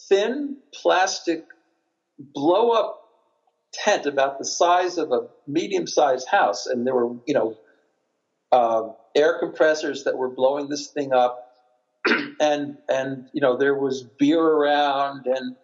[0.08, 1.44] thin plastic
[2.18, 3.02] blow up
[3.72, 7.56] tent about the size of a medium sized house and there were you know
[8.52, 11.45] uh, air compressors that were blowing this thing up
[12.40, 15.56] and and you know there was beer around and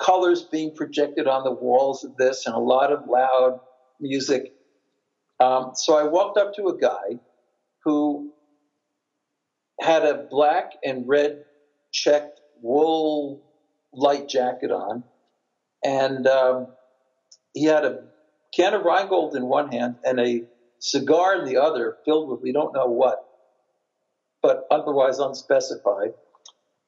[0.00, 3.58] colors being projected on the walls of this and a lot of loud
[4.00, 4.52] music.
[5.40, 7.18] Um, so I walked up to a guy
[7.84, 8.30] who
[9.80, 11.44] had a black and red
[11.92, 13.42] checked wool
[13.92, 15.04] light jacket on,
[15.84, 16.66] and um,
[17.54, 18.00] he had a
[18.54, 20.42] can of Rheingold in one hand and a
[20.80, 23.18] cigar in the other, filled with we don't know what,
[24.42, 26.14] but otherwise unspecified.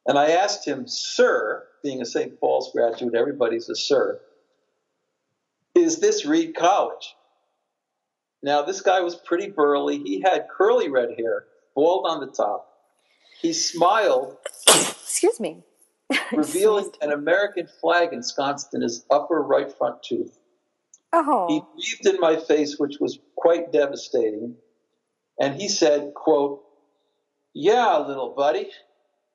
[0.07, 2.39] And I asked him, Sir, being a St.
[2.41, 4.21] Paul's graduate, everybody's a sir.
[5.75, 7.15] Is this Reed College?
[8.43, 9.99] Now, this guy was pretty burly.
[9.99, 12.69] He had curly red hair, bald on the top.
[13.41, 14.37] He smiled.
[14.67, 15.63] Excuse me.
[16.33, 20.37] revealing an American flag ensconced in his upper right front tooth.
[21.13, 21.47] Oh.
[21.49, 24.57] He breathed in my face, which was quite devastating.
[25.41, 26.63] And he said, quote,
[27.55, 28.71] Yeah, little buddy,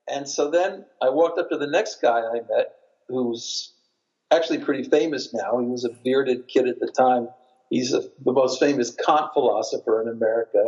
[0.08, 2.76] and so then I walked up to the next guy I met,
[3.08, 3.74] who's
[4.32, 5.60] actually pretty famous now.
[5.60, 7.28] He was a bearded kid at the time.
[7.70, 10.64] He's a, the most famous Kant philosopher in America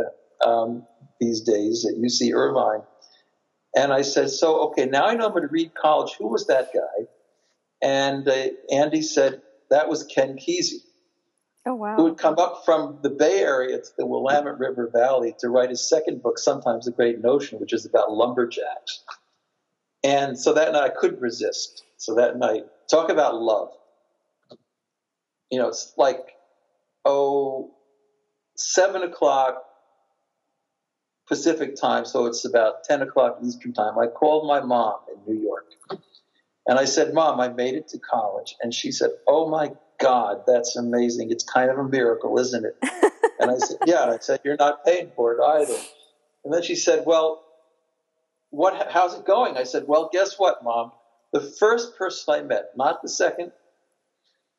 [0.45, 0.85] um,
[1.19, 2.81] these days at UC Irvine.
[3.75, 6.15] And I said, So, okay, now I know I'm going to Reed College.
[6.19, 7.05] Who was that guy?
[7.81, 10.81] And uh, Andy said, That was Ken Kesey.
[11.69, 11.97] Oh, wow.
[11.97, 15.69] Who had come up from the Bay Area to the Willamette River Valley to write
[15.69, 19.03] his second book, Sometimes a Great Notion, which is about lumberjacks.
[20.03, 21.83] And so that night I couldn't resist.
[21.97, 23.69] So that night, talk about love.
[25.51, 26.31] You know, it's like,
[27.05, 27.75] oh,
[28.55, 29.63] seven o'clock
[31.27, 33.99] Pacific time, so it's about 10 o'clock Eastern time.
[33.99, 35.67] I called my mom in New York
[36.65, 38.55] and I said, Mom, I made it to college.
[38.61, 41.31] And she said, Oh my God, that's amazing.
[41.31, 42.77] It's kind of a miracle, isn't it?
[43.39, 44.03] and I said, Yeah.
[44.03, 45.77] And I said, You're not paying for it either.
[46.43, 47.43] And then she said, Well,
[48.51, 49.57] what, how's it going?
[49.57, 50.91] I said, well, guess what, mom?
[51.33, 53.51] The first person I met, not the second,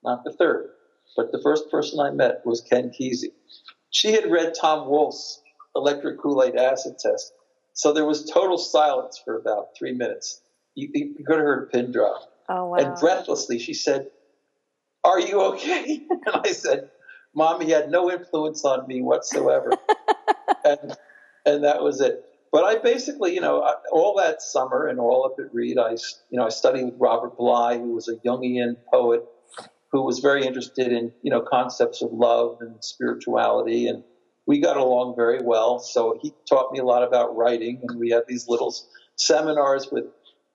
[0.05, 0.70] not the third,
[1.16, 3.33] but the first person I met was Ken Kesey.
[3.90, 5.42] She had read Tom Wolfe's
[5.74, 7.33] Electric Kool-Aid Acid Test.
[7.72, 10.40] So there was total silence for about three minutes.
[10.74, 12.33] You, you could have heard a pin drop.
[12.48, 12.76] Oh, wow.
[12.76, 14.09] And breathlessly, she said,
[15.04, 16.06] are you okay?
[16.10, 16.90] and I said,
[17.34, 19.72] Mom, he had no influence on me whatsoever.
[20.64, 20.96] and,
[21.46, 25.36] and that was it but I basically, you know, all that summer and all up
[25.38, 25.90] at Reed, I,
[26.30, 29.24] you know, I studied with Robert Bly, who was a Jungian poet
[29.92, 33.86] who was very interested in, you know, concepts of love and spirituality.
[33.86, 34.02] And
[34.46, 35.78] we got along very well.
[35.78, 37.82] So he taught me a lot about writing.
[37.88, 38.74] And we had these little
[39.16, 40.04] seminars with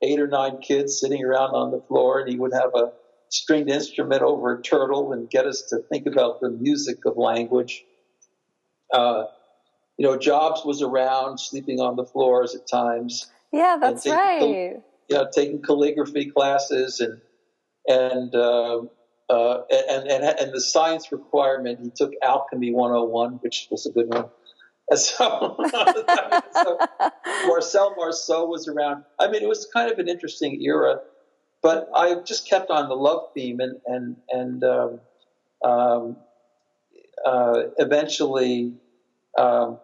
[0.01, 2.19] eight or nine kids sitting around on the floor.
[2.19, 2.91] And he would have a
[3.29, 7.83] stringed instrument over a turtle and get us to think about the music of language.
[8.93, 9.25] Uh,
[9.97, 13.31] you know, Jobs was around, sleeping on the floors at times.
[13.51, 14.83] Yeah, that's taking, right.
[15.07, 17.21] Yeah, taking calligraphy classes and
[17.87, 18.81] and uh,
[19.29, 21.79] uh, and, and and the science requirement.
[21.81, 24.25] He took Alchemy 101, which was a good one.
[24.89, 25.57] And so,
[26.53, 26.79] so
[27.47, 29.03] Marcel Marceau was around.
[29.19, 30.99] I mean, it was kind of an interesting era.
[31.65, 34.99] But I just kept on the love theme, and and and um,
[35.63, 36.17] um,
[37.25, 38.75] uh, eventually,
[39.35, 39.79] um,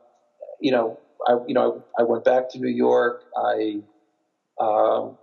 [0.59, 3.23] you know, I you know I went back to New York.
[3.35, 3.81] I
[4.59, 5.17] um,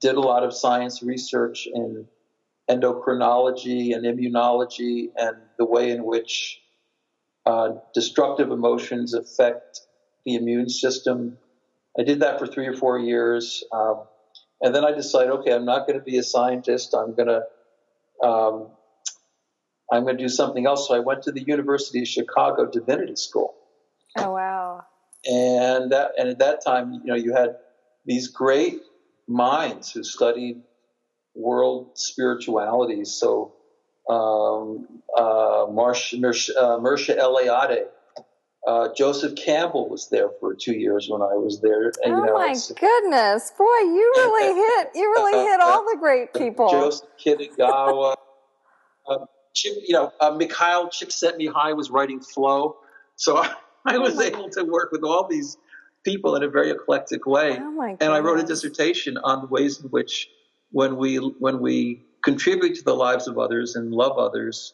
[0.00, 2.08] did a lot of science research in
[2.68, 6.60] endocrinology and immunology and the way in which
[7.46, 9.82] uh, destructive emotions affect
[10.26, 11.38] the immune system.
[11.96, 13.62] I did that for three or four years.
[13.72, 14.00] Um,
[14.60, 16.94] and then I decided, okay, I'm not going to be a scientist.
[16.96, 18.68] I'm going to, um,
[19.92, 20.88] I'm going to do something else.
[20.88, 23.54] So I went to the University of Chicago Divinity School.
[24.16, 24.84] Oh, wow.
[25.26, 27.56] And that, and at that time, you know, you had
[28.06, 28.80] these great
[29.26, 30.62] minds who studied
[31.34, 33.12] world spiritualities.
[33.12, 33.54] So
[34.08, 34.86] um,
[35.16, 37.84] uh, Marsh, uh, Eliade,
[38.66, 41.92] uh, Joseph Campbell was there for two years when I was there.
[42.02, 45.96] And, oh you know, my goodness, boy, you really hit you really hit all the
[45.98, 46.70] great people.
[46.70, 48.16] Joseph Kitagawa,
[49.08, 49.18] uh,
[49.64, 52.76] you know, uh, Mihaly Csikszentmihalyi was writing Flow,
[53.16, 53.52] so I,
[53.84, 55.58] I was oh able to work with all these
[56.02, 57.58] people in a very eclectic way.
[57.60, 60.28] Oh and I wrote a dissertation on the ways in which
[60.70, 64.72] when we when we contribute to the lives of others and love others,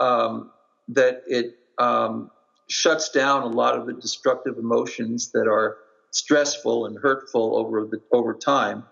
[0.00, 0.50] um,
[0.88, 2.30] that it um,
[2.68, 5.76] shuts down a lot of the destructive emotions that are
[6.12, 8.84] stressful and hurtful over the over time.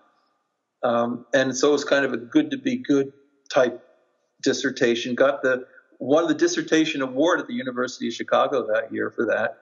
[0.83, 3.13] Um, and so it was kind of a good to be good
[3.51, 3.83] type
[4.43, 5.15] dissertation.
[5.15, 5.65] Got the
[5.99, 9.57] won the dissertation award at the University of Chicago that year for that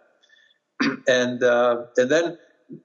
[1.08, 2.38] and uh, and then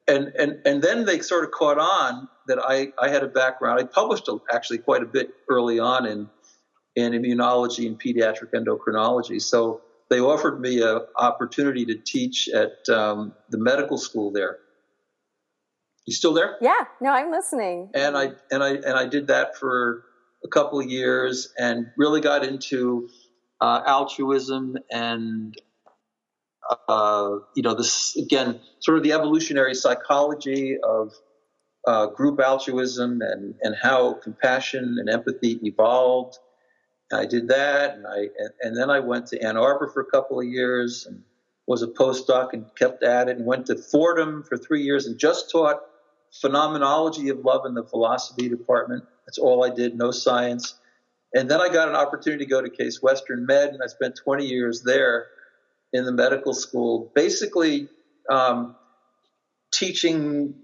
[0.07, 3.81] and and and then they sort of caught on that I I had a background.
[3.81, 6.29] I published a, actually quite a bit early on in
[6.95, 9.41] in immunology and pediatric endocrinology.
[9.41, 14.59] So they offered me an opportunity to teach at um, the medical school there.
[16.07, 16.57] You still there?
[16.61, 17.91] Yeah, no, I'm listening.
[17.95, 20.05] And I and I and I did that for
[20.45, 23.09] a couple of years and really got into
[23.61, 25.57] uh, altruism and
[26.89, 31.13] uh, you know, this again, sort of the evolutionary psychology of
[31.87, 36.39] uh, group altruism and, and how compassion and empathy evolved.
[37.13, 40.05] I did that, and I and, and, then I went to Ann Arbor for a
[40.05, 41.23] couple of years and
[41.67, 45.19] was a postdoc and kept at it, and went to Fordham for three years and
[45.19, 45.81] just taught
[46.41, 49.05] phenomenology of love in the philosophy department.
[49.27, 50.75] That's all I did, no science.
[51.35, 54.17] And then I got an opportunity to go to Case Western Med, and I spent
[54.17, 55.27] 20 years there
[55.93, 57.89] in the medical school, basically
[58.31, 58.77] um,
[59.73, 60.55] teaching.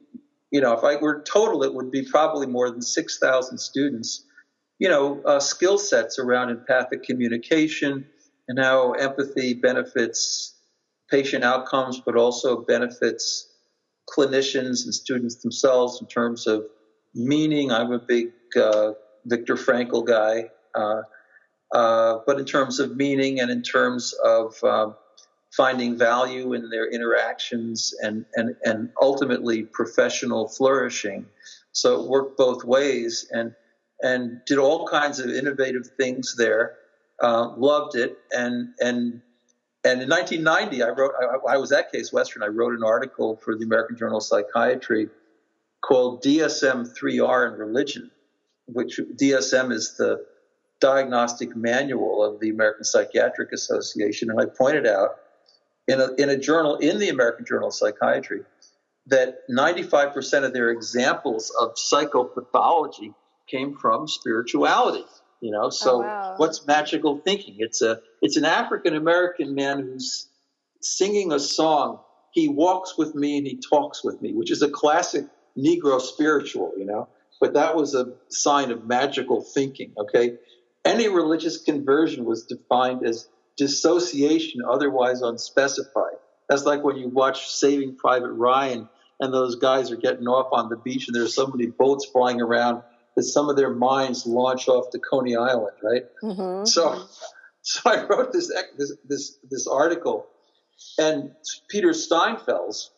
[0.51, 4.25] You know, if I were total, it would be probably more than six thousand students.
[4.83, 8.05] You know, uh, skill sets around empathic communication
[8.49, 10.57] and how empathy benefits
[11.09, 13.49] patient outcomes, but also benefits
[14.11, 16.65] clinicians and students themselves in terms of
[17.15, 17.71] meaning.
[17.71, 21.03] I'm a big uh, Viktor Frankl guy, uh,
[21.73, 24.97] uh, but in terms of meaning and in terms of um,
[25.57, 31.27] finding value in their interactions and, and, and ultimately professional flourishing.
[31.71, 33.55] So it worked both ways and,
[34.03, 36.77] and did all kinds of innovative things there.
[37.23, 38.19] Uh, loved it.
[38.33, 39.23] And, and,
[39.85, 42.43] and in 1990, I wrote, I, I was at Case Western.
[42.43, 45.09] I wrote an article for the American Journal of Psychiatry
[45.81, 48.11] called DSM 3R and Religion,
[48.67, 50.25] which DSM is the
[50.81, 54.31] diagnostic manual of the American Psychiatric Association.
[54.31, 55.17] And I pointed out
[55.87, 58.43] in a, in a journal in the American Journal of Psychiatry
[59.07, 63.15] that 95% of their examples of psychopathology
[63.53, 65.05] came from spirituality.
[65.41, 66.35] You know, so oh, wow.
[66.37, 67.57] what's magical thinking?
[67.59, 70.29] It's a it's an African American man who's
[70.81, 71.99] singing a song.
[72.31, 75.27] He walks with me and he talks with me, which is a classic
[75.59, 77.09] Negro spiritual, you know.
[77.41, 79.95] But that was a sign of magical thinking.
[79.99, 80.39] Okay,
[80.85, 86.19] any religious conversion was defined as dissociation otherwise unspecified.
[86.49, 88.89] That's like when you watch Saving Private Ryan
[89.19, 92.41] and those guys are getting off on the beach and there's so many boats flying
[92.41, 92.83] around
[93.17, 96.03] that some of their minds launch off to Coney Island, right?
[96.23, 96.65] Mm-hmm.
[96.65, 97.05] So,
[97.63, 100.27] so I wrote this, this, this, this article
[100.99, 101.33] and
[101.69, 102.91] Peter Steinfels,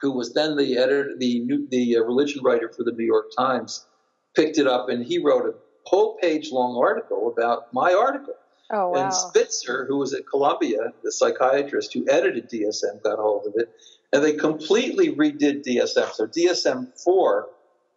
[0.00, 3.26] who was then the editor, the new, the uh, religion writer for the New York
[3.36, 3.86] Times,
[4.36, 5.54] picked it up and he wrote a
[5.84, 8.34] whole page long article about my article.
[8.70, 9.04] Oh, wow.
[9.04, 13.70] And Spitzer, who was at Columbia, the psychiatrist who edited DSM, got hold of it,
[14.12, 16.12] and they completely redid DSM.
[16.12, 17.48] So DSM 4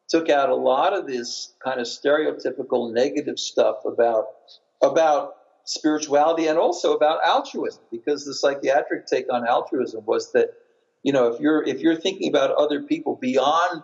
[0.10, 4.26] took out a lot of this kind of stereotypical negative stuff about
[4.82, 5.34] about
[5.66, 10.54] spirituality and also about altruism because the psychiatric take on altruism was that
[11.04, 13.84] you know if you're if you're thinking about other people beyond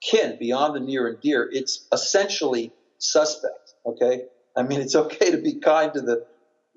[0.00, 3.74] kin beyond the near and dear, it's essentially suspect.
[3.86, 4.24] Okay,
[4.56, 6.26] I mean it's okay to be kind to the,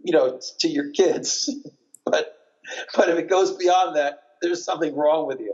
[0.04, 1.50] you know, to your kids,
[2.06, 2.38] but
[2.96, 5.54] but if it goes beyond that, there's something wrong with you.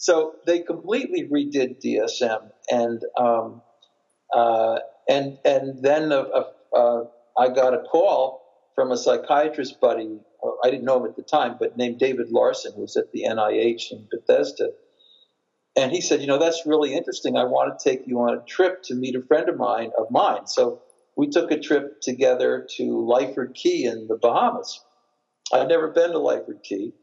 [0.00, 3.60] So they completely redid DSM, and um,
[4.34, 6.24] uh, and and then uh,
[6.74, 7.04] uh,
[7.38, 8.40] I got a call
[8.74, 10.18] from a psychiatrist buddy.
[10.64, 13.24] I didn't know him at the time, but named David Larson, who was at the
[13.24, 14.70] NIH in Bethesda.
[15.76, 17.36] And he said, you know, that's really interesting.
[17.36, 20.10] I want to take you on a trip to meet a friend of mine of
[20.10, 20.46] mine.
[20.46, 20.80] So
[21.14, 24.82] we took a trip together to Lyford Cay in the Bahamas.
[25.52, 26.94] I'd never been to Lyford Cay.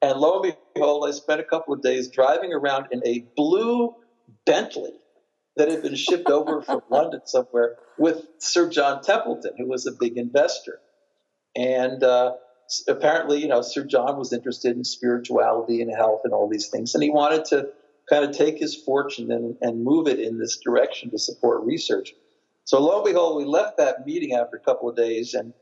[0.00, 3.94] And lo and behold, I spent a couple of days driving around in a blue
[4.46, 4.94] Bentley
[5.56, 9.92] that had been shipped over from London somewhere with Sir John Templeton, who was a
[9.92, 10.78] big investor.
[11.56, 12.34] And uh,
[12.86, 16.94] apparently, you know, Sir John was interested in spirituality and health and all these things.
[16.94, 17.68] And he wanted to
[18.08, 22.12] kind of take his fortune and, and move it in this direction to support research.
[22.64, 25.34] So lo and behold, we left that meeting after a couple of days.
[25.34, 25.52] And,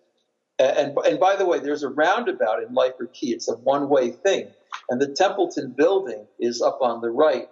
[0.59, 3.29] and, and by the way, there's a roundabout in Lyford Cay.
[3.29, 4.49] It's a one way thing.
[4.89, 7.49] And the Templeton building is up on the right.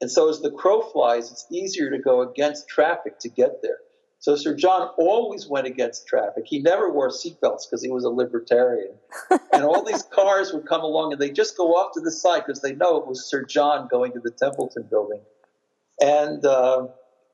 [0.00, 3.78] And so as the crow flies, it's easier to go against traffic to get there.
[4.18, 6.44] So Sir John always went against traffic.
[6.46, 8.94] He never wore seatbelts because he was a libertarian.
[9.52, 12.42] and all these cars would come along and they just go off to the side
[12.46, 15.22] because they know it was Sir John going to the Templeton building.
[16.02, 16.88] And, uh,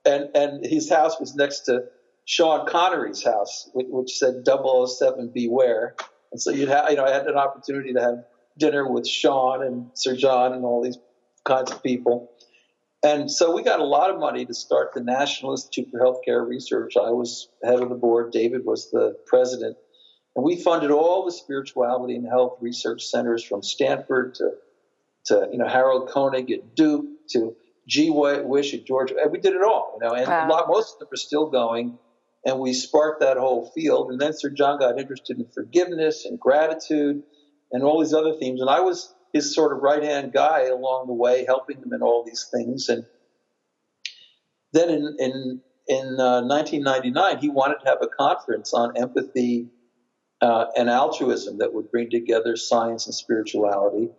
[0.04, 1.84] and, and his house was next to
[2.26, 5.94] Sean Connery's house, which, which said 007 beware.
[6.32, 8.24] And so you'd have, you know, I had an opportunity to have
[8.58, 10.98] dinner with Sean and Sir John and all these
[11.44, 12.30] kinds of people.
[13.04, 16.46] And so we got a lot of money to start the National Institute for Healthcare
[16.46, 16.94] Research.
[16.96, 19.76] I was head of the board, David was the president.
[20.34, 24.50] And we funded all the spirituality and health research centers from Stanford to,
[25.26, 27.54] to you know, Harold Koenig at Duke to
[27.86, 28.10] G.
[28.10, 29.14] Wish at Georgia.
[29.22, 30.46] And we did it all, you know, and wow.
[30.46, 31.96] a lot, most of them are still going.
[32.46, 34.10] And we sparked that whole field.
[34.10, 37.22] And then Sir John got interested in forgiveness and gratitude
[37.72, 38.62] and all these other themes.
[38.62, 42.02] And I was his sort of right hand guy along the way, helping him in
[42.02, 42.88] all these things.
[42.88, 43.04] And
[44.72, 49.68] then in in in uh, 1999, he wanted to have a conference on empathy
[50.40, 54.10] uh, and altruism that would bring together science and spirituality.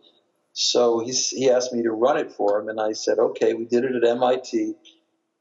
[0.54, 3.54] So he, he asked me to run it for him, and I said, okay.
[3.54, 4.74] We did it at MIT,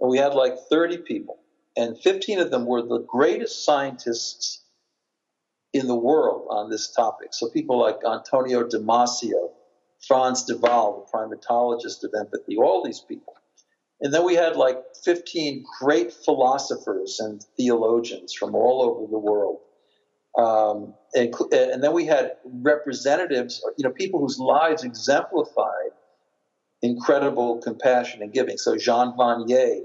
[0.01, 1.39] and we had like 30 people,
[1.77, 4.62] and 15 of them were the greatest scientists
[5.72, 7.29] in the world on this topic.
[7.33, 9.51] So people like Antonio Damasio,
[10.07, 13.35] Frans de Waal, the primatologist of empathy, all these people.
[14.01, 19.59] And then we had like 15 great philosophers and theologians from all over the world.
[20.39, 25.93] Um, and, and, then we had representatives, you know, people whose lives exemplified
[26.83, 28.59] incredible compassion and giving.
[28.59, 29.85] So Jean Vanier,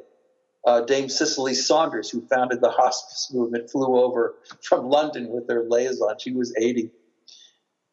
[0.65, 5.65] uh, Dame Cicely Saunders, who founded the hospice movement, flew over from London with her
[5.67, 6.15] liaison.
[6.19, 6.91] She was 80.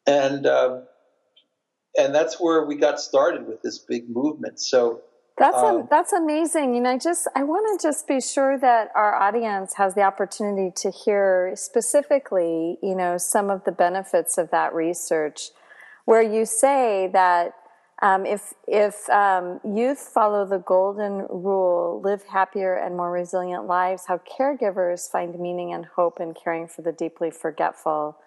[0.05, 0.81] And uh,
[1.97, 4.59] and that's where we got started with this big movement.
[4.59, 5.01] So
[5.37, 6.75] that's um, a, that's amazing.
[6.77, 10.71] And I just I want to just be sure that our audience has the opportunity
[10.77, 15.49] to hear specifically, you know, some of the benefits of that research,
[16.05, 17.53] where you say that
[18.01, 24.05] um, if if um, youth follow the golden rule, live happier and more resilient lives,
[24.07, 28.17] how caregivers find meaning and hope in caring for the deeply forgetful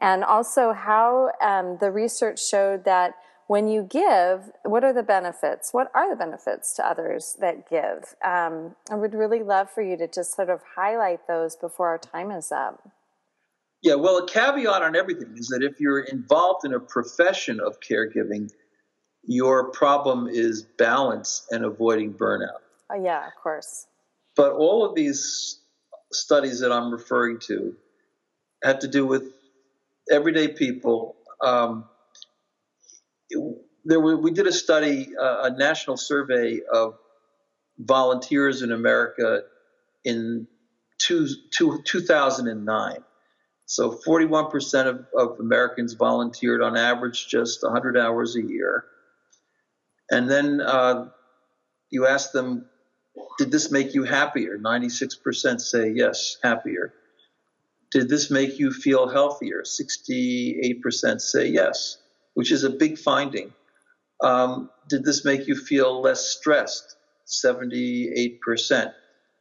[0.00, 3.14] and also how um, the research showed that
[3.46, 5.74] when you give, what are the benefits?
[5.74, 8.14] What are the benefits to others that give?
[8.24, 11.98] Um, I would really love for you to just sort of highlight those before our
[11.98, 12.88] time is up.
[13.82, 17.80] Yeah, well, a caveat on everything is that if you're involved in a profession of
[17.80, 18.50] caregiving,
[19.24, 22.60] your problem is balance and avoiding burnout.
[22.90, 23.86] Oh, yeah, of course.
[24.36, 25.60] But all of these
[26.12, 27.76] studies that I'm referring to
[28.62, 29.32] have to do with
[30.10, 31.16] everyday people.
[31.42, 31.84] Um,
[33.84, 36.98] there were, we did a study, uh, a national survey of
[37.78, 39.42] volunteers in America
[40.04, 40.46] in
[40.98, 43.04] two, two, 2009.
[43.66, 48.84] So 41% of, of Americans volunteered on average just 100 hours a year.
[50.10, 51.08] And then uh,
[51.90, 52.66] you ask them,
[53.38, 54.58] did this make you happier?
[54.58, 56.92] 96% say yes, happier.
[57.90, 59.62] Did this make you feel healthier?
[59.64, 61.98] 68% say yes,
[62.34, 63.52] which is a big finding.
[64.22, 66.96] Um, did this make you feel less stressed?
[67.26, 68.92] 78%.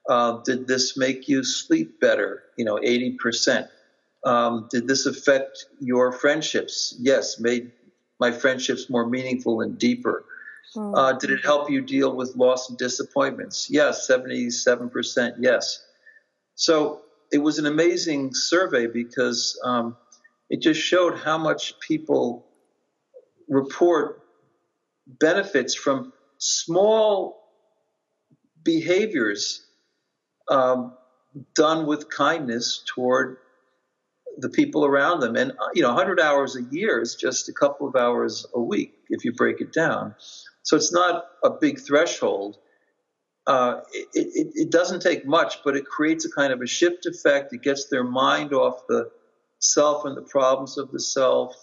[0.07, 2.43] Uh, did this make you sleep better?
[2.57, 3.67] You know, 80%.
[4.25, 6.95] Um, did this affect your friendships?
[6.99, 7.71] Yes, made
[8.19, 10.25] my friendships more meaningful and deeper.
[10.75, 10.95] Mm-hmm.
[10.95, 13.67] Uh, did it help you deal with loss and disappointments?
[13.69, 15.83] Yes, 77% yes.
[16.55, 17.01] So
[17.31, 19.97] it was an amazing survey because um,
[20.49, 22.45] it just showed how much people
[23.47, 24.21] report
[25.07, 27.39] benefits from small
[28.63, 29.65] behaviors
[30.49, 30.93] um,
[31.55, 33.37] done with kindness toward
[34.37, 35.35] the people around them.
[35.35, 38.93] And, you know, 100 hours a year is just a couple of hours a week
[39.09, 40.15] if you break it down.
[40.69, 42.59] So it's not a big threshold.
[43.47, 47.07] Uh, it, it, it, doesn't take much, but it creates a kind of a shift
[47.07, 47.51] effect.
[47.53, 49.09] It gets their mind off the
[49.57, 51.55] self and the problems of the self.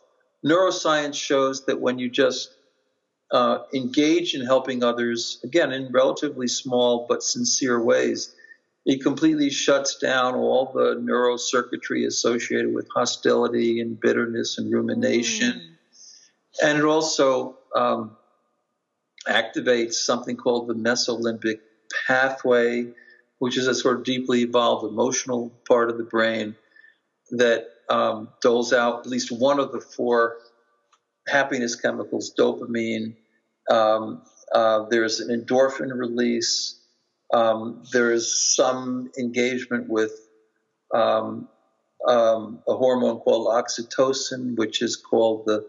[0.45, 2.51] Neuroscience shows that when you just
[3.31, 8.35] uh, engage in helping others, again, in relatively small but sincere ways,
[8.87, 15.53] it completely shuts down all the neurocircuitry associated with hostility and bitterness and rumination.
[15.53, 16.69] Mm.
[16.69, 18.17] And it also um,
[19.29, 21.61] activates something called the mesolimbic
[22.07, 22.87] pathway,
[23.39, 26.57] which is a sort of deeply evolved emotional part of the brain
[27.31, 30.39] that um, doles out at least one of the four
[31.29, 33.17] happiness chemicals, dopamine.
[33.71, 34.23] Um,
[34.53, 36.81] uh, there's an endorphin release.
[37.33, 40.13] Um, there is some engagement with
[40.95, 41.49] um,
[42.07, 45.67] um, a hormone called oxytocin, which is called the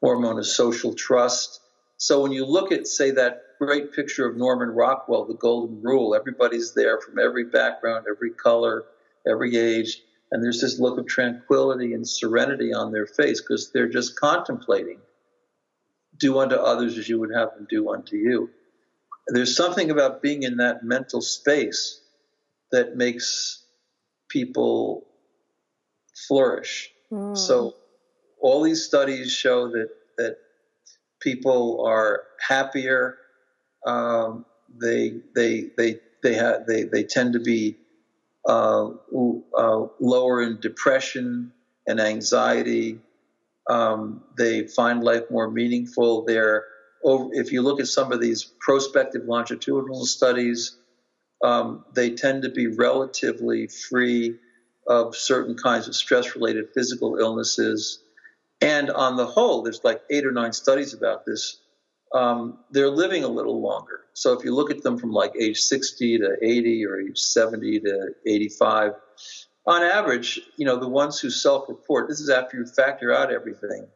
[0.00, 1.60] hormone of social trust.
[1.98, 6.14] So when you look at, say, that great picture of Norman Rockwell, the Golden Rule,
[6.14, 8.84] everybody's there from every background, every color,
[9.26, 13.88] every age, and there's this look of tranquility and serenity on their face because they're
[13.88, 14.98] just contemplating
[16.18, 18.50] do unto others as you would have them do unto you
[19.28, 22.00] there's something about being in that mental space
[22.70, 23.64] that makes
[24.28, 25.06] people
[26.28, 26.90] flourish.
[27.10, 27.36] Mm.
[27.36, 27.74] So
[28.40, 29.88] all these studies show that
[30.18, 30.38] that
[31.26, 33.18] people are happier.
[33.84, 34.46] Um,
[34.80, 37.76] they they they they they they tend to be
[38.48, 38.90] uh,
[39.58, 41.52] uh, lower in depression
[41.88, 43.00] and anxiety.
[43.68, 46.24] Um, they find life more meaningful.
[46.24, 46.64] They're
[47.02, 50.76] over, if you look at some of these prospective longitudinal studies,
[51.42, 54.36] um, they tend to be relatively free
[54.86, 57.98] of certain kinds of stress related physical illnesses.
[58.60, 61.60] And on the whole, there's like eight or nine studies about this.
[62.14, 64.00] Um, they're living a little longer.
[64.14, 67.80] So if you look at them from like age 60 to 80 or age 70
[67.80, 68.92] to 85,
[69.66, 73.32] on average, you know, the ones who self report, this is after you factor out
[73.32, 73.86] everything,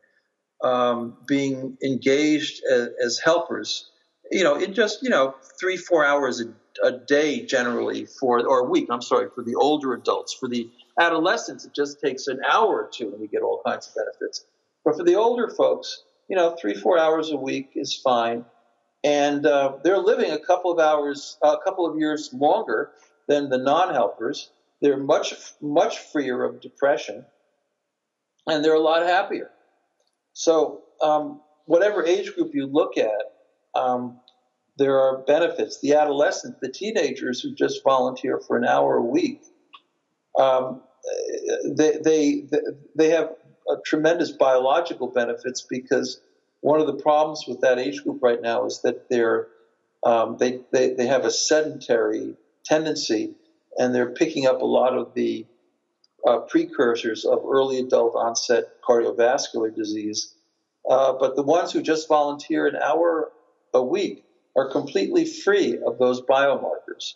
[0.63, 3.91] um, being engaged as, as, helpers,
[4.31, 8.61] you know, in just, you know, three, four hours a, a, day generally for, or
[8.61, 10.35] a week, I'm sorry, for the older adults.
[10.35, 13.89] For the adolescents, it just takes an hour or two and you get all kinds
[13.89, 14.45] of benefits.
[14.85, 18.45] But for the older folks, you know, three, four hours a week is fine.
[19.03, 22.91] And uh, they're living a couple of hours, a couple of years longer
[23.29, 24.51] than the non helpers.
[24.83, 27.25] They're much, much freer of depression
[28.47, 29.51] and they're a lot happier.
[30.33, 33.33] So, um, whatever age group you look at,
[33.75, 34.19] um,
[34.77, 35.81] there are benefits.
[35.81, 39.43] The adolescents, the teenagers who just volunteer for an hour a week,
[40.39, 40.83] um,
[41.77, 42.49] they, they,
[42.97, 43.31] they have
[43.85, 46.21] tremendous biological benefits because
[46.61, 49.49] one of the problems with that age group right now is that they're,
[50.05, 53.35] um, they, they, they have a sedentary tendency
[53.79, 55.47] and they're picking up a lot of the
[56.27, 60.35] uh, precursors of early adult onset cardiovascular disease.
[60.89, 63.31] Uh, but the ones who just volunteer an hour
[63.73, 64.25] a week
[64.57, 67.15] are completely free of those biomarkers.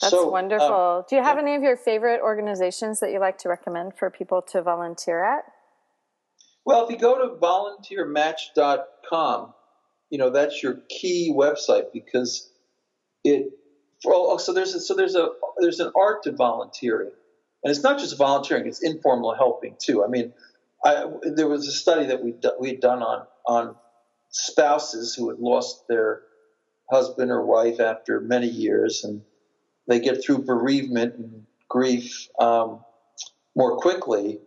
[0.00, 0.98] That's so, wonderful.
[0.98, 4.10] Um, Do you have any of your favorite organizations that you like to recommend for
[4.10, 5.44] people to volunteer at?
[6.68, 9.54] Well, if you go to volunteermatch.com,
[10.10, 12.50] you know that's your key website because
[13.24, 13.52] it.
[14.06, 17.10] Oh, so there's a, so there's a there's an art to volunteering.
[17.64, 20.04] And it's not just volunteering; it's informal helping too.
[20.04, 20.34] I mean,
[20.84, 23.74] I, there was a study that we we had done on on
[24.28, 26.20] spouses who had lost their
[26.90, 29.22] husband or wife after many years, and
[29.86, 32.84] they get through bereavement and grief um,
[33.56, 34.40] more quickly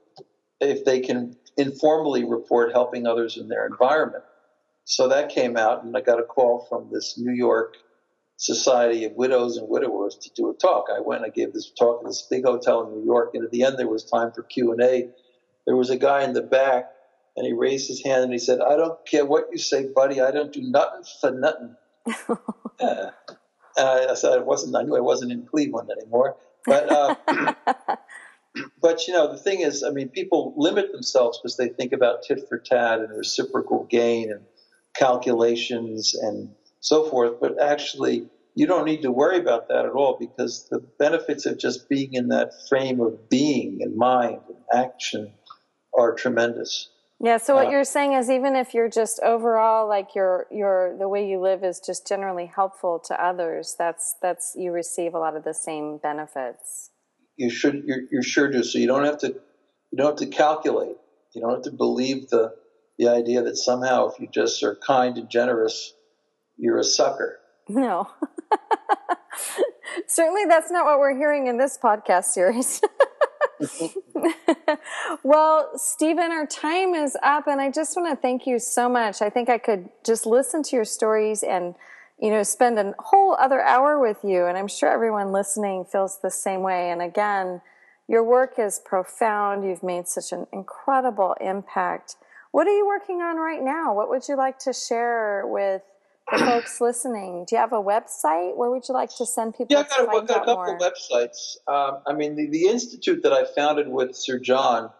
[0.59, 4.23] if they can informally report helping others in their environment.
[4.85, 7.75] So that came out, and I got a call from this New York
[8.37, 10.87] Society of Widows and Widowers to do a talk.
[10.93, 13.51] I went, I gave this talk at this big hotel in New York, and at
[13.51, 15.09] the end there was time for Q and A.
[15.67, 16.85] There was a guy in the back,
[17.37, 20.19] and he raised his hand and he said, "I don't care what you say, buddy.
[20.19, 21.75] I don't do nothing for nothing."
[22.79, 23.11] uh,
[23.77, 24.75] I said, "It wasn't.
[24.75, 26.35] I knew I wasn't in Cleveland anymore."
[26.65, 27.15] But uh,
[28.81, 32.23] but you know, the thing is, I mean, people limit themselves because they think about
[32.23, 34.41] tit for tat and reciprocal gain and
[34.95, 40.17] calculations and so forth, but actually you don't need to worry about that at all
[40.19, 45.33] because the benefits of just being in that frame of being and mind and action
[45.97, 46.89] are tremendous.
[47.23, 50.97] Yeah, so what uh, you're saying is even if you're just overall like your your
[50.97, 55.19] the way you live is just generally helpful to others, that's that's you receive a
[55.19, 56.90] lot of the same benefits.
[57.37, 58.63] You should you you sure do.
[58.63, 60.97] So you don't have to you don't have to calculate.
[61.33, 62.55] You don't have to believe the
[62.97, 65.93] the idea that somehow if you just are kind and generous,
[66.57, 67.39] you're a sucker.
[67.67, 68.09] No.
[70.07, 72.81] Certainly that's not what we're hearing in this podcast series.
[75.23, 79.21] well, Stephen, our time is up, and I just want to thank you so much.
[79.21, 81.75] I think I could just listen to your stories and,
[82.21, 86.19] you know, spend a whole other hour with you, and I'm sure everyone listening feels
[86.21, 86.91] the same way.
[86.91, 87.61] And again,
[88.07, 89.65] your work is profound.
[89.65, 92.15] You've made such an incredible impact.
[92.51, 93.95] What are you working on right now?
[93.95, 95.81] What would you like to share with
[96.31, 98.55] the folks listening, do you have a website?
[98.55, 99.67] Where would you like to send people?
[99.69, 100.79] Yeah, I've got, a, got a couple more?
[100.79, 101.57] websites.
[101.67, 104.91] Um, I mean, the, the, institute that I founded with Sir John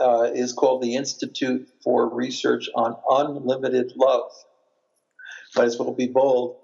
[0.00, 4.30] uh, is called the Institute for Research on Unlimited Love.
[5.56, 6.56] Might as well be bold.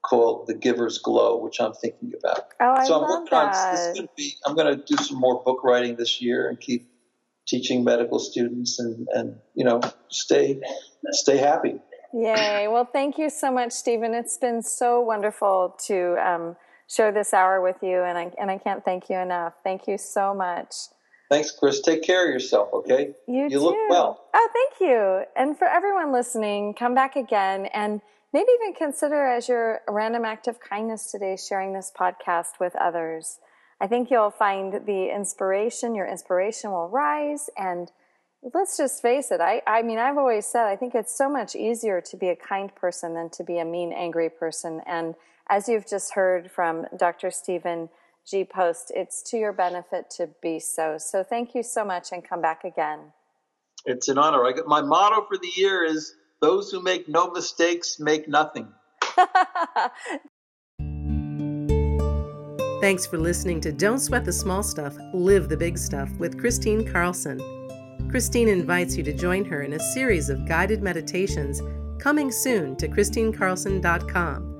[0.02, 2.46] called The Giver's Glow, which I'm thinking about.
[2.60, 3.94] Oh, I so love I'm, that.
[3.94, 6.88] Gonna be, I'm going to do some more book writing this year and keep
[7.46, 10.60] teaching medical students and, and you know, stay,
[11.10, 11.76] stay happy.
[12.14, 12.68] Yay.
[12.68, 14.14] Well, thank you so much, Stephen.
[14.14, 16.56] It's been so wonderful to um,
[16.88, 19.54] share this hour with you, and I, and I can't thank you enough.
[19.62, 20.74] Thank you so much.
[21.30, 21.80] Thanks, Chris.
[21.80, 23.14] Take care of yourself, okay?
[23.26, 23.60] You, you too.
[23.60, 24.24] look well.
[24.34, 25.24] Oh, thank you.
[25.36, 28.00] And for everyone listening, come back again and–
[28.32, 33.38] maybe even consider as your random act of kindness today sharing this podcast with others.
[33.80, 37.48] I think you'll find the inspiration, your inspiration will rise.
[37.56, 37.90] And
[38.54, 41.54] let's just face it, I, I mean, I've always said I think it's so much
[41.54, 44.82] easier to be a kind person than to be a mean, angry person.
[44.86, 45.14] And
[45.48, 47.30] as you've just heard from Dr.
[47.30, 47.88] Stephen
[48.26, 48.44] G.
[48.44, 50.98] Post, it's to your benefit to be so.
[50.98, 53.12] So thank you so much and come back again.
[53.86, 54.44] It's an honor.
[54.44, 58.68] I got, my motto for the year is those who make no mistakes make nothing.
[62.80, 66.90] Thanks for listening to Don't Sweat the Small Stuff, Live the Big Stuff with Kristine
[66.90, 67.38] Carlson.
[68.08, 71.60] Kristine invites you to join her in a series of guided meditations
[71.98, 74.57] coming soon to KristineCarlson.com.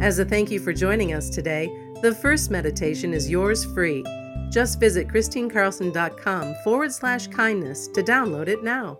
[0.00, 1.70] As a thank you for joining us today,
[2.02, 4.04] the first meditation is yours free.
[4.50, 8.98] Just visit KristineCarlson.com forward slash kindness to download it now.